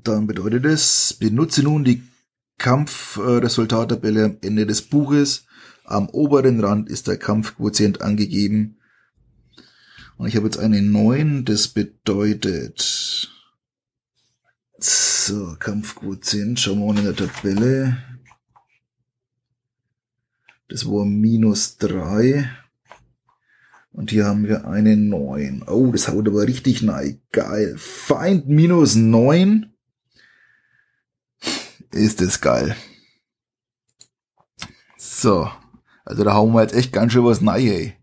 Dann 0.05 0.27
bedeutet 0.27 0.65
es, 0.65 1.15
benutze 1.19 1.63
nun 1.63 1.85
die 1.85 2.03
Kampfresultattabelle 2.59 4.25
am 4.25 4.37
Ende 4.43 4.67
des 4.67 4.83
Buches. 4.83 5.47
Am 5.85 6.09
oberen 6.09 6.61
Rand 6.61 6.89
ist 6.89 7.09
der 7.09 7.17
Kampfquotient 7.17 8.01
angegeben. 8.01 8.79
Und 10.17 10.29
ich 10.29 10.37
habe 10.37 10.47
jetzt 10.47 10.59
eine 10.59 10.83
9, 10.83 11.45
das 11.45 11.69
bedeutet, 11.69 13.31
so, 14.79 15.57
Kampfquotient, 15.59 16.61
schauen 16.61 16.79
wir 16.79 16.93
mal 16.93 16.99
in 16.99 17.05
der 17.05 17.17
Tabelle. 17.17 17.99
Das 20.69 20.87
war 20.87 21.05
minus 21.05 21.79
3. 21.79 22.49
Und 23.93 24.11
hier 24.11 24.27
haben 24.27 24.47
wir 24.47 24.67
eine 24.67 24.97
9. 24.97 25.65
Oh, 25.67 25.91
das 25.91 26.09
haut 26.09 26.29
aber 26.29 26.47
richtig 26.47 26.83
nein. 26.83 27.21
Geil. 27.33 27.75
Feind 27.77 28.49
minus 28.49 28.95
9 28.95 29.71
ist 31.93 32.21
es 32.21 32.41
geil. 32.41 32.77
So. 34.97 35.51
Also 36.05 36.25
da 36.25 36.35
hauen 36.35 36.53
wir 36.53 36.63
jetzt 36.63 36.75
echt 36.75 36.93
ganz 36.93 37.13
schön 37.13 37.25
was 37.25 37.41
rein, 37.41 37.67
ey. 37.67 37.97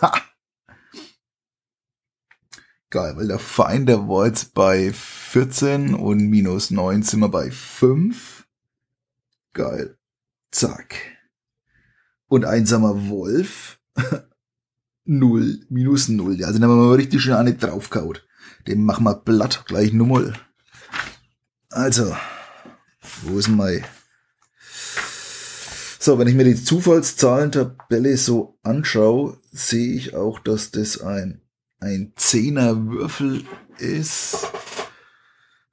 Ha! 0.00 0.12
Geil, 2.90 3.16
weil 3.16 3.28
der 3.28 3.38
Feind, 3.38 3.88
der 3.88 4.08
war 4.08 4.26
jetzt 4.26 4.54
bei 4.54 4.92
14 4.92 5.94
und 5.94 6.28
minus 6.28 6.70
9 6.70 7.02
sind 7.02 7.20
wir 7.20 7.28
bei 7.28 7.50
5. 7.50 8.46
Geil. 9.52 9.98
Zack. 10.50 10.94
Und 12.28 12.44
einsamer 12.44 13.08
Wolf. 13.08 13.80
0, 15.04 15.66
minus 15.68 16.08
0. 16.08 16.44
Also 16.44 16.58
dann 16.58 16.70
haben 16.70 16.78
wir 16.78 16.86
mal 16.86 16.94
richtig 16.94 17.22
schön 17.22 17.34
eine 17.34 17.54
draufgehaut. 17.54 18.26
Den 18.66 18.84
machen 18.84 19.04
wir 19.04 19.14
platt, 19.14 19.64
gleich 19.66 19.92
Null. 19.92 20.34
Also, 21.70 22.16
wo 23.22 23.38
ist 23.38 23.48
denn 23.48 23.56
mein? 23.56 23.84
So, 26.06 26.18
wenn 26.18 26.28
ich 26.28 26.34
mir 26.34 26.44
die 26.44 26.62
Zufallszahlentabelle 26.62 28.16
so 28.16 28.58
anschaue, 28.62 29.38
sehe 29.50 29.94
ich 29.94 30.14
auch, 30.14 30.38
dass 30.38 30.70
das 30.70 31.00
ein, 31.00 31.40
ein 31.80 32.12
Zehner 32.14 32.86
Würfel 32.86 33.44
ist. 33.78 34.46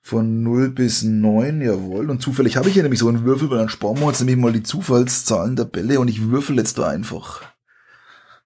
Von 0.02 0.44
0 0.44 0.72
bis 0.72 1.04
9, 1.04 1.62
jawohl. 1.62 2.10
Und 2.10 2.22
zufällig 2.22 2.58
habe 2.58 2.68
ich 2.68 2.74
hier 2.74 2.84
nämlich 2.84 3.00
so 3.00 3.08
einen 3.08 3.26
Würfel, 3.26 3.50
weil 3.50 3.60
dann 3.60 3.70
sparen 3.70 4.00
wir 4.00 4.08
uns 4.08 4.20
nämlich 4.20 4.38
mal 4.38 4.52
die 4.52 4.64
Zufallszahlentabelle 4.64 6.00
und 6.00 6.08
ich 6.08 6.30
würfel 6.30 6.58
jetzt 6.58 6.78
da 6.78 6.90
einfach. 6.90 7.44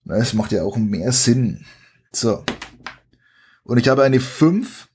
Das 0.04 0.34
macht 0.34 0.52
ja 0.52 0.64
auch 0.64 0.78
mehr 0.78 1.12
Sinn. 1.12 1.66
So. 2.12 2.44
Und 3.64 3.78
ich 3.78 3.88
habe 3.88 4.04
eine 4.04 4.20
5 4.20 4.87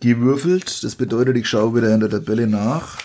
gewürfelt. 0.00 0.82
Das 0.84 0.96
bedeutet, 0.96 1.36
ich 1.36 1.48
schaue 1.48 1.76
wieder 1.76 1.94
in 1.94 2.00
der 2.00 2.10
Tabelle 2.10 2.46
nach, 2.46 2.98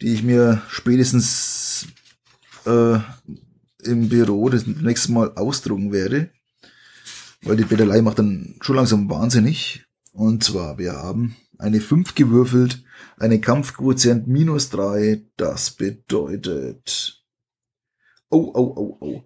die 0.00 0.14
ich 0.14 0.22
mir 0.22 0.62
spätestens 0.68 1.86
äh, 2.66 2.98
im 3.82 4.08
Büro 4.08 4.48
das 4.48 4.66
nächste 4.66 5.12
Mal 5.12 5.32
ausdrucken 5.34 5.92
werde. 5.92 6.30
Weil 7.42 7.56
die 7.56 7.64
Bettelei 7.64 8.02
macht 8.02 8.18
dann 8.18 8.56
schon 8.60 8.76
langsam 8.76 9.08
wahnsinnig. 9.08 9.84
Und 10.12 10.42
zwar, 10.42 10.78
wir 10.78 10.94
haben 10.94 11.36
eine 11.58 11.80
5 11.80 12.14
gewürfelt, 12.14 12.82
eine 13.16 13.40
Kampfquotient 13.40 14.26
minus 14.26 14.70
3. 14.70 15.22
Das 15.36 15.70
bedeutet... 15.72 17.22
Oh, 18.30 18.52
oh, 18.54 18.74
oh, 18.76 18.96
oh. 19.00 19.24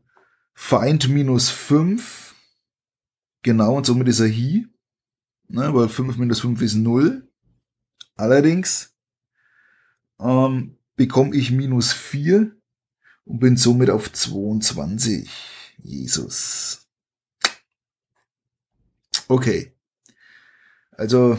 Feind 0.54 1.08
minus 1.08 1.50
5. 1.50 2.34
Genau, 3.42 3.76
und 3.76 3.86
somit 3.86 4.08
ist 4.08 4.20
er 4.20 4.28
hier. 4.28 4.68
Ne, 5.52 5.74
weil 5.74 5.90
5 5.90 6.16
minus 6.16 6.40
5 6.40 6.62
ist 6.62 6.76
0. 6.76 7.28
Allerdings 8.16 8.94
ähm, 10.18 10.78
bekomme 10.96 11.36
ich 11.36 11.50
minus 11.50 11.92
4 11.92 12.56
und 13.24 13.38
bin 13.38 13.58
somit 13.58 13.90
auf 13.90 14.10
22. 14.10 15.28
Jesus. 15.76 16.88
Okay. 19.28 19.76
Also 20.92 21.36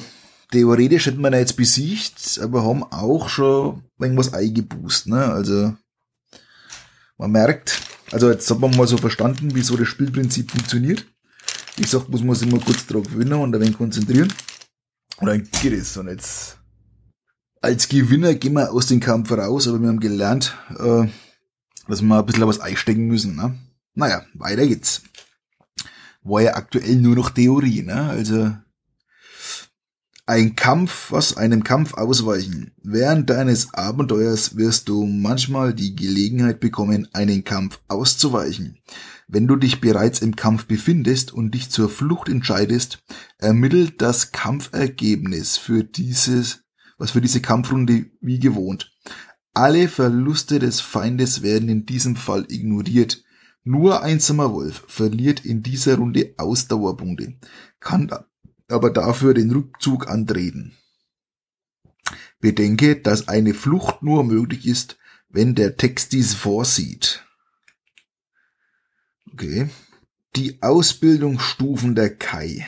theoretisch 0.52 1.08
hätten 1.08 1.22
wir 1.22 1.32
ihn 1.32 1.40
jetzt 1.40 1.58
besiegt, 1.58 2.40
aber 2.40 2.64
haben 2.64 2.84
auch 2.84 3.30
schon 3.30 3.84
irgendwas 3.98 4.32
eingeboost. 4.32 5.08
Ne? 5.08 5.26
Also 5.26 5.76
man 7.18 7.32
merkt, 7.32 7.82
also 8.12 8.30
jetzt 8.30 8.48
hat 8.52 8.60
man 8.60 8.78
mal 8.78 8.86
so 8.86 8.98
verstanden, 8.98 9.56
wie 9.56 9.64
so 9.64 9.76
das 9.76 9.88
Spielprinzip 9.88 10.52
funktioniert. 10.52 11.08
Wie 11.76 11.82
gesagt, 11.82 12.10
muss 12.10 12.24
man 12.24 12.36
sich 12.36 12.52
mal 12.52 12.60
kurz 12.60 12.86
drauf 12.86 13.04
gewöhnen 13.08 13.34
und 13.34 13.56
ein 13.56 13.62
wenig 13.62 13.78
konzentrieren. 13.78 14.32
Und 15.18 15.28
dann 15.28 15.44
geht 15.62 15.74
es. 15.74 15.98
Und 15.98 16.08
jetzt 16.08 16.58
als 17.62 17.88
Gewinner 17.88 18.36
gehen 18.36 18.54
wir 18.54 18.72
aus 18.72 18.88
dem 18.88 19.00
Kampf 19.00 19.32
raus, 19.32 19.68
aber 19.68 19.82
wir 19.82 19.88
haben 19.88 20.00
gelernt, 20.00 20.56
äh, 20.78 21.08
dass 21.88 22.02
wir 22.02 22.20
ein 22.20 22.26
bisschen 22.26 22.48
was 22.48 22.60
einstecken 22.60 23.08
müssen. 23.08 23.36
Ne? 23.36 23.58
Naja, 23.96 24.24
weiter 24.34 24.68
geht's. 24.68 25.02
War 26.24 26.42
ja 26.42 26.56
aktuell 26.56 26.98
nur 26.98 27.16
noch 27.16 27.30
Theorie, 27.32 27.82
ne? 27.82 28.10
Also 28.10 28.56
ein 30.26 30.56
Kampf, 30.56 31.12
was 31.12 31.36
einem 31.36 31.64
Kampf 31.64 31.96
ausweichen. 31.96 32.72
Während 32.82 33.30
deines 33.30 33.74
Abenteuers 33.74 34.56
wirst 34.56 34.88
du 34.88 35.06
manchmal 35.06 35.74
die 35.74 35.96
Gelegenheit 35.96 36.60
bekommen, 36.62 37.10
einen 37.14 37.44
Kampf 37.44 37.82
auszuweichen. 37.90 38.80
Wenn 39.28 39.48
du 39.48 39.58
dich 39.58 39.82
bereits 39.82 40.22
im 40.22 40.36
Kampf 40.36 40.66
befindest 40.66 41.34
und 41.34 41.52
dich 41.54 41.70
zur 41.70 41.90
Flucht 41.90 42.30
entscheidest, 42.30 43.04
ermittelt 43.38 44.02
das 44.02 44.32
Kampfergebnis 44.32 45.58
für 45.58 45.84
dieses, 45.84 46.64
was 46.98 47.12
für 47.12 47.22
diese 47.22 47.42
Kampfrunde 47.42 48.06
wie 48.22 48.40
gewohnt. 48.40 48.94
Alle 49.54 49.88
Verluste 49.88 50.60
des 50.60 50.80
Feindes 50.80 51.42
werden 51.42 51.68
in 51.68 51.86
diesem 51.86 52.16
Fall 52.16 52.46
ignoriert. 52.48 53.24
Nur 53.66 54.02
einsamer 54.02 54.54
Wolf 54.54 54.84
verliert 54.88 55.46
in 55.46 55.64
dieser 55.64 55.98
Runde 55.98 56.34
Ausdauerpunkte, 56.38 57.36
kann 57.80 58.10
aber 58.74 58.90
dafür 58.90 59.34
den 59.34 59.52
Rückzug 59.52 60.08
antreten. 60.10 60.74
Bedenke, 62.40 62.98
dass 62.98 63.30
eine 63.30 63.54
Flucht 63.54 64.04
nur 64.04 64.24
möglich 64.24 64.68
ist, 64.68 64.98
wenn 65.30 65.56
der 65.56 65.78
Text 65.78 66.12
dies 66.12 66.34
vorsieht. 66.34 67.24
Okay. 69.32 69.70
Die 70.36 70.62
Ausbildungsstufen 70.62 71.96
der 71.96 72.16
Kai. 72.16 72.68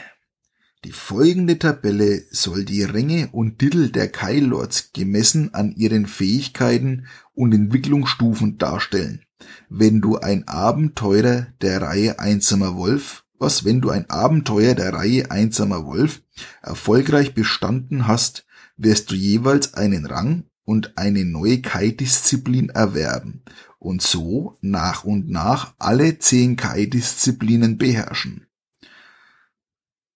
Die 0.86 0.92
folgende 0.92 1.60
Tabelle 1.60 2.24
soll 2.30 2.64
die 2.64 2.84
Ränge 2.84 3.30
und 3.32 3.60
Titel 3.60 3.90
der 3.90 4.08
Kai 4.08 4.40
Lords 4.40 4.92
gemessen 4.94 5.54
an 5.54 5.76
ihren 5.76 6.06
Fähigkeiten 6.06 7.08
und 7.34 7.54
Entwicklungsstufen 7.54 8.58
darstellen. 8.58 9.26
Wenn 9.68 10.00
du 10.00 10.18
ein 10.18 10.48
Abenteurer 10.48 11.48
der 11.62 11.82
Reihe 11.82 12.20
Einsamer 12.20 12.76
Wolf 12.76 13.25
was, 13.38 13.66
wenn 13.66 13.82
du 13.82 13.90
ein 13.90 14.10
Abenteuer 14.10 14.76
der 14.76 14.94
Reihe 14.94 15.32
Einsamer 15.32 15.86
Wolf 15.86 16.22
erfolgreich 16.62 17.34
bestanden 17.34 18.08
hast, 18.08 18.46
wirst 18.78 19.12
du 19.12 19.16
jeweils 19.16 19.74
einen 19.74 20.06
Rang 20.06 20.46
und 20.64 20.98
eine 20.98 21.26
neue 21.26 21.62
Kai-Disziplin 21.62 22.70
erwerben 22.70 23.44
und 23.80 24.02
so 24.02 24.58
nach 24.62 25.04
und 25.04 25.30
nach 25.30 25.76
alle 25.78 26.18
zehn 26.20 26.56
Kai-Disziplinen 26.56 27.78
beherrschen. 27.78 28.48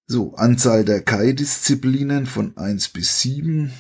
So, 0.08 0.34
Anzahl 0.36 0.84
der 0.84 1.04
Kai-Disziplinen 1.04 2.26
von 2.26 2.58
eins 2.58 2.90
bis 2.90 3.22
sieben 3.22 3.72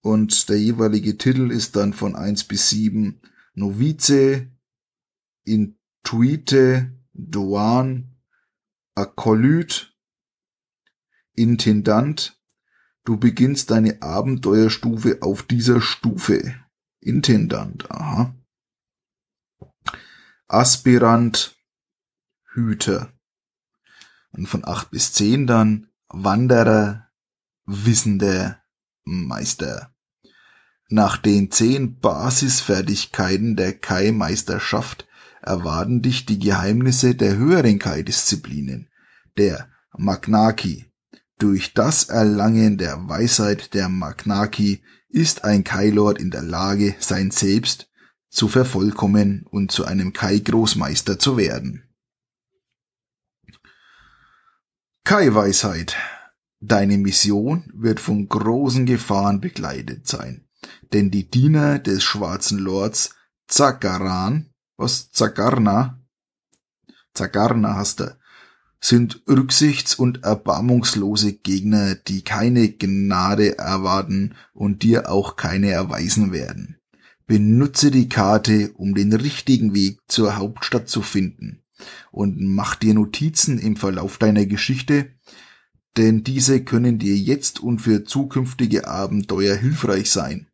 und 0.00 0.48
der 0.48 0.58
jeweilige 0.58 1.16
Titel 1.16 1.52
ist 1.52 1.76
dann 1.76 1.92
von 1.92 2.16
eins 2.16 2.42
bis 2.42 2.70
sieben 2.70 3.20
Novize, 3.54 4.48
Intuite, 5.44 6.92
Doan, 7.12 8.07
Akolyt, 8.98 9.96
Intendant, 11.36 12.36
du 13.04 13.16
beginnst 13.16 13.70
deine 13.70 14.02
Abenteuerstufe 14.02 15.18
auf 15.20 15.44
dieser 15.44 15.80
Stufe. 15.80 16.56
Intendant, 16.98 17.88
aha. 17.92 18.34
Aspirant, 20.48 21.56
Hüter. 22.54 23.12
Und 24.32 24.48
von 24.48 24.64
acht 24.66 24.90
bis 24.90 25.12
zehn 25.12 25.46
dann 25.46 25.92
Wanderer, 26.08 27.08
Wissender, 27.66 28.64
Meister. 29.04 29.94
Nach 30.88 31.18
den 31.18 31.52
zehn 31.52 32.00
Basisfertigkeiten 32.00 33.54
der 33.54 33.78
Kai-Meisterschaft 33.78 35.06
erwarten 35.40 36.02
dich 36.02 36.26
die 36.26 36.38
Geheimnisse 36.38 37.14
der 37.14 37.36
höheren 37.36 37.78
Kai-Disziplinen, 37.78 38.87
der 39.38 39.70
Magnaki. 39.96 40.92
Durch 41.38 41.72
das 41.72 42.04
Erlangen 42.04 42.76
der 42.76 43.08
Weisheit 43.08 43.72
der 43.72 43.88
Magnaki 43.88 44.82
ist 45.08 45.44
ein 45.44 45.64
Kai-Lord 45.64 46.18
in 46.18 46.30
der 46.30 46.42
Lage, 46.42 46.96
sein 46.98 47.30
Selbst 47.30 47.90
zu 48.28 48.48
vervollkommen 48.48 49.46
und 49.50 49.72
zu 49.72 49.86
einem 49.86 50.12
Kai-Großmeister 50.12 51.18
zu 51.18 51.36
werden. 51.36 51.84
Kai-Weisheit. 55.04 55.96
Deine 56.60 56.98
Mission 56.98 57.70
wird 57.72 58.00
von 58.00 58.28
großen 58.28 58.84
Gefahren 58.84 59.40
begleitet 59.40 60.06
sein, 60.06 60.48
denn 60.92 61.10
die 61.10 61.30
Diener 61.30 61.78
des 61.78 62.02
Schwarzen 62.02 62.58
Lords 62.58 63.14
Zakaran 63.46 64.52
was 64.78 65.10
Zagarna, 65.10 66.00
Zagarna 67.12 67.74
hast 67.74 68.00
du, 68.00 68.17
sind 68.80 69.22
rücksichts- 69.28 69.94
und 69.94 70.24
erbarmungslose 70.24 71.32
Gegner, 71.32 71.94
die 71.94 72.22
keine 72.22 72.70
Gnade 72.70 73.58
erwarten 73.58 74.34
und 74.54 74.82
dir 74.82 75.10
auch 75.10 75.36
keine 75.36 75.70
erweisen 75.70 76.32
werden. 76.32 76.76
Benutze 77.26 77.90
die 77.90 78.08
Karte, 78.08 78.72
um 78.74 78.94
den 78.94 79.12
richtigen 79.12 79.74
Weg 79.74 79.98
zur 80.06 80.36
Hauptstadt 80.36 80.88
zu 80.88 81.02
finden 81.02 81.62
und 82.10 82.40
mach 82.40 82.74
dir 82.74 82.94
Notizen 82.94 83.58
im 83.58 83.76
Verlauf 83.76 84.18
deiner 84.18 84.46
Geschichte, 84.46 85.12
denn 85.96 86.22
diese 86.22 86.64
können 86.64 86.98
dir 86.98 87.16
jetzt 87.16 87.60
und 87.60 87.80
für 87.80 88.04
zukünftige 88.04 88.86
Abenteuer 88.86 89.56
hilfreich 89.56 90.10
sein. 90.10 90.46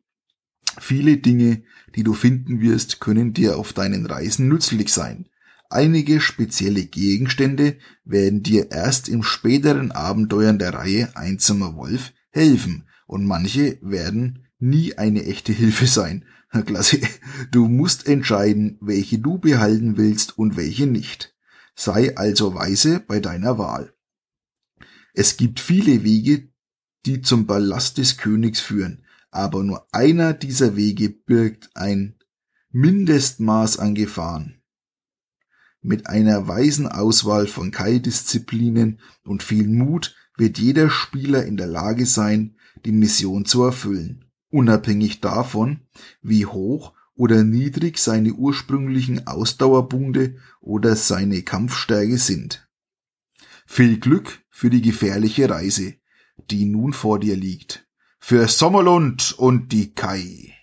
Viele 0.80 1.18
Dinge, 1.18 1.62
die 1.94 2.02
du 2.02 2.14
finden 2.14 2.60
wirst, 2.60 3.00
können 3.00 3.32
dir 3.32 3.58
auf 3.58 3.72
deinen 3.72 4.06
Reisen 4.06 4.48
nützlich 4.48 4.92
sein. 4.92 5.26
Einige 5.70 6.20
spezielle 6.20 6.84
Gegenstände 6.84 7.78
werden 8.04 8.42
dir 8.42 8.70
erst 8.70 9.08
im 9.08 9.22
späteren 9.22 9.92
Abenteuern 9.92 10.58
der 10.58 10.74
Reihe 10.74 11.16
Einsamer 11.16 11.76
Wolf 11.76 12.12
helfen 12.30 12.88
und 13.06 13.26
manche 13.26 13.78
werden 13.82 14.46
nie 14.58 14.96
eine 14.96 15.24
echte 15.24 15.52
Hilfe 15.52 15.86
sein. 15.86 16.24
Klasse. 16.66 17.00
Du 17.50 17.66
musst 17.66 18.06
entscheiden, 18.06 18.78
welche 18.80 19.18
du 19.18 19.38
behalten 19.38 19.96
willst 19.96 20.38
und 20.38 20.56
welche 20.56 20.86
nicht. 20.86 21.34
Sei 21.74 22.16
also 22.16 22.54
weise 22.54 23.00
bei 23.00 23.18
deiner 23.18 23.58
Wahl. 23.58 23.92
Es 25.14 25.36
gibt 25.36 25.58
viele 25.58 26.04
Wege, 26.04 26.48
die 27.06 27.22
zum 27.22 27.46
Ballast 27.46 27.98
des 27.98 28.16
Königs 28.16 28.60
führen 28.60 29.04
aber 29.34 29.64
nur 29.64 29.88
einer 29.92 30.32
dieser 30.32 30.76
Wege 30.76 31.10
birgt 31.10 31.68
ein 31.74 32.14
Mindestmaß 32.70 33.80
an 33.80 33.96
Gefahren. 33.96 34.62
Mit 35.86 36.06
einer 36.06 36.48
weisen 36.48 36.88
Auswahl 36.88 37.46
von 37.46 37.70
Kai-Disziplinen 37.70 39.00
und 39.24 39.42
viel 39.42 39.68
Mut 39.68 40.16
wird 40.36 40.58
jeder 40.58 40.88
Spieler 40.88 41.44
in 41.44 41.56
der 41.56 41.66
Lage 41.66 42.06
sein, 42.06 42.56
die 42.84 42.92
Mission 42.92 43.44
zu 43.44 43.62
erfüllen, 43.62 44.24
unabhängig 44.50 45.20
davon, 45.20 45.80
wie 46.22 46.46
hoch 46.46 46.94
oder 47.14 47.44
niedrig 47.44 47.98
seine 47.98 48.32
ursprünglichen 48.32 49.26
Ausdauerpunkte 49.26 50.36
oder 50.60 50.96
seine 50.96 51.42
Kampfstärke 51.42 52.18
sind. 52.18 52.66
Viel 53.66 54.00
Glück 54.00 54.42
für 54.50 54.70
die 54.70 54.82
gefährliche 54.82 55.50
Reise, 55.50 55.94
die 56.50 56.64
nun 56.64 56.94
vor 56.94 57.20
dir 57.20 57.36
liegt 57.36 57.86
für 58.26 58.48
Sommerlund 58.48 59.34
und 59.38 59.70
die 59.70 59.92
Kai. 59.94 60.56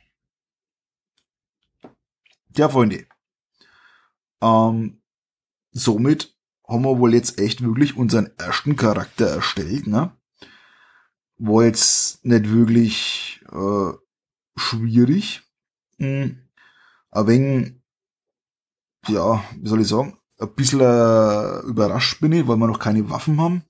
Ja, 2.58 2.68
Freunde. 2.68 3.06
Ähm, 4.42 5.01
somit 5.72 6.36
haben 6.68 6.84
wir 6.84 7.00
wohl 7.00 7.14
jetzt 7.14 7.40
echt 7.40 7.64
wirklich 7.64 7.98
unseren 7.98 8.30
ersten 8.38 8.76
Charakter 8.76 9.28
erstellt, 9.28 9.88
ne? 9.88 10.16
War 11.38 11.66
jetzt 11.66 12.24
nicht 12.24 12.52
wirklich 12.52 13.44
äh, 13.52 13.94
schwierig. 14.56 15.42
Hm. 15.98 16.38
Aber 17.10 17.28
wenn, 17.28 17.84
ja, 19.08 19.44
wie 19.58 19.68
soll 19.68 19.82
ich 19.82 19.88
sagen, 19.88 20.18
ein 20.40 20.54
bisschen 20.56 20.80
äh, 20.80 21.60
überrascht 21.68 22.22
bin 22.22 22.32
ich, 22.32 22.48
weil 22.48 22.58
wir 22.58 22.68
noch 22.68 22.80
keine 22.80 23.10
Waffen 23.10 23.40
haben. 23.40 23.64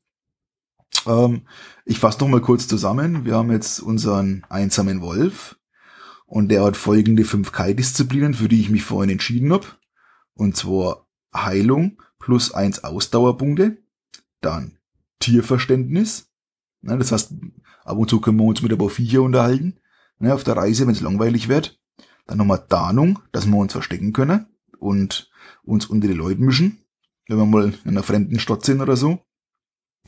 Ähm, 1.05 1.47
ich 1.85 1.99
fasse 1.99 2.19
noch 2.19 2.27
mal 2.27 2.41
kurz 2.41 2.67
zusammen. 2.67 3.25
Wir 3.25 3.35
haben 3.35 3.51
jetzt 3.51 3.79
unseren 3.79 4.45
einsamen 4.49 5.01
Wolf 5.01 5.57
und 6.25 6.49
der 6.49 6.63
hat 6.63 6.77
folgende 6.77 7.23
5K-Disziplinen, 7.23 8.33
für 8.33 8.47
die 8.47 8.61
ich 8.61 8.69
mich 8.69 8.83
vorhin 8.83 9.09
entschieden 9.09 9.51
habe. 9.51 9.67
Und 10.33 10.55
zwar 10.55 11.07
Heilung 11.33 12.01
plus 12.19 12.53
eins 12.53 12.83
Ausdauerpunkte, 12.83 13.77
dann 14.41 14.77
Tierverständnis. 15.19 16.29
Ne, 16.81 16.97
das 16.97 17.11
heißt, 17.11 17.33
ab 17.83 17.97
und 17.97 18.09
zu 18.09 18.21
können 18.21 18.37
wir 18.37 18.45
uns 18.45 18.61
mit 18.61 18.71
ein 18.71 18.77
paar 18.77 18.89
Viecher 18.89 19.21
unterhalten, 19.21 19.79
ne, 20.19 20.33
auf 20.33 20.43
der 20.43 20.57
Reise, 20.57 20.85
wenn 20.85 20.93
es 20.93 21.01
langweilig 21.01 21.47
wird. 21.47 21.79
Dann 22.27 22.37
nochmal 22.37 22.65
Tarnung, 22.67 23.19
dass 23.31 23.45
wir 23.45 23.57
uns 23.57 23.73
verstecken 23.73 24.13
können 24.13 24.47
und 24.79 25.31
uns 25.63 25.85
unter 25.85 26.07
die 26.07 26.13
Leute 26.13 26.41
mischen, 26.41 26.83
wenn 27.27 27.37
wir 27.37 27.45
mal 27.45 27.73
in 27.83 27.91
einer 27.91 28.03
fremden 28.03 28.39
Stadt 28.39 28.65
sind 28.65 28.81
oder 28.81 28.95
so. 28.95 29.19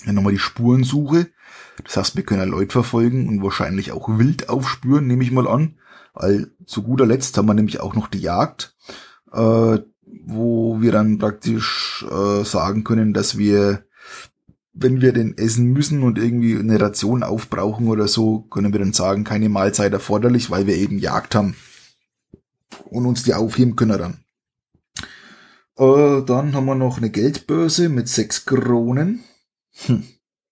Dann 0.05 0.15
nochmal 0.15 0.34
die 0.34 0.39
Spurensuche. 0.39 1.30
Das 1.84 1.97
heißt, 1.97 2.15
wir 2.15 2.24
können 2.24 2.49
Leute 2.49 2.71
verfolgen 2.71 3.28
und 3.28 3.43
wahrscheinlich 3.43 3.91
auch 3.91 4.09
wild 4.17 4.49
aufspüren, 4.49 5.07
nehme 5.07 5.24
ich 5.24 5.32
mal 5.32 5.47
an. 5.47 5.78
Weil 6.13 6.51
zu 6.65 6.84
guter 6.84 7.05
Letzt 7.05 7.38
haben 7.38 7.47
wir 7.47 7.53
nämlich 7.53 7.80
auch 7.80 7.95
noch 7.95 8.07
die 8.07 8.19
Jagd, 8.19 8.76
äh, 9.32 9.80
wo 10.26 10.82
wir 10.82 10.91
dann 10.91 11.18
praktisch 11.18 12.05
äh, 12.09 12.43
sagen 12.43 12.84
können, 12.84 13.14
dass 13.14 13.38
wir, 13.38 13.86
wenn 14.74 15.01
wir 15.01 15.14
den 15.14 15.38
essen 15.38 15.72
müssen 15.74 16.03
und 16.03 16.18
irgendwie 16.18 16.57
eine 16.57 16.80
Ration 16.80 17.24
aufbrauchen 17.24 17.88
oder 17.88 18.07
so, 18.07 18.41
können 18.41 18.74
wir 18.74 18.80
dann 18.80 18.93
sagen, 18.93 19.24
keine 19.24 19.49
Mahlzeit 19.49 19.93
erforderlich, 19.93 20.49
weil 20.51 20.68
wir 20.68 20.76
eben 20.76 20.99
Jagd 20.99 21.36
haben 21.36 21.55
und 22.86 23.05
uns 23.05 23.24
die 23.24 23.34
aufheben 23.34 23.76
können 23.76 23.99
dann. 23.99 24.24
Äh, 25.78 26.24
dann 26.26 26.53
haben 26.53 26.66
wir 26.66 26.76
noch 26.76 26.97
eine 26.97 27.09
Geldbörse 27.09 27.89
mit 27.89 28.07
sechs 28.07 28.45
Kronen. 28.45 29.24
Hm. 29.86 30.03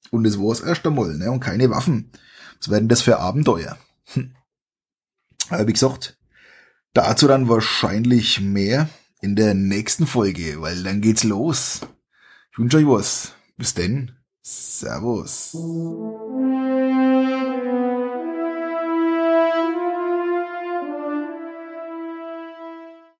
Und 0.09 0.23
das 0.23 0.39
war's 0.39 0.61
erst 0.61 0.85
einmal, 0.85 1.15
ne? 1.17 1.31
Und 1.31 1.39
keine 1.39 1.69
Waffen. 1.69 2.11
Was 2.59 2.69
werden 2.69 2.89
das 2.89 3.01
für 3.01 3.19
Abenteuer? 3.19 3.77
Hm. 4.13 4.35
Aber 5.49 5.67
wie 5.67 5.73
gesagt, 5.73 6.17
dazu 6.93 7.27
dann 7.27 7.49
wahrscheinlich 7.49 8.41
mehr 8.41 8.89
in 9.21 9.35
der 9.35 9.53
nächsten 9.53 10.07
Folge, 10.07 10.61
weil 10.61 10.83
dann 10.83 10.99
geht's 10.99 11.23
los. 11.23 11.81
Ich 12.51 12.57
wünsche 12.57 12.77
euch 12.77 12.87
was. 12.87 13.33
Bis 13.55 13.73
denn. 13.73 14.11
Servus. 14.41 15.55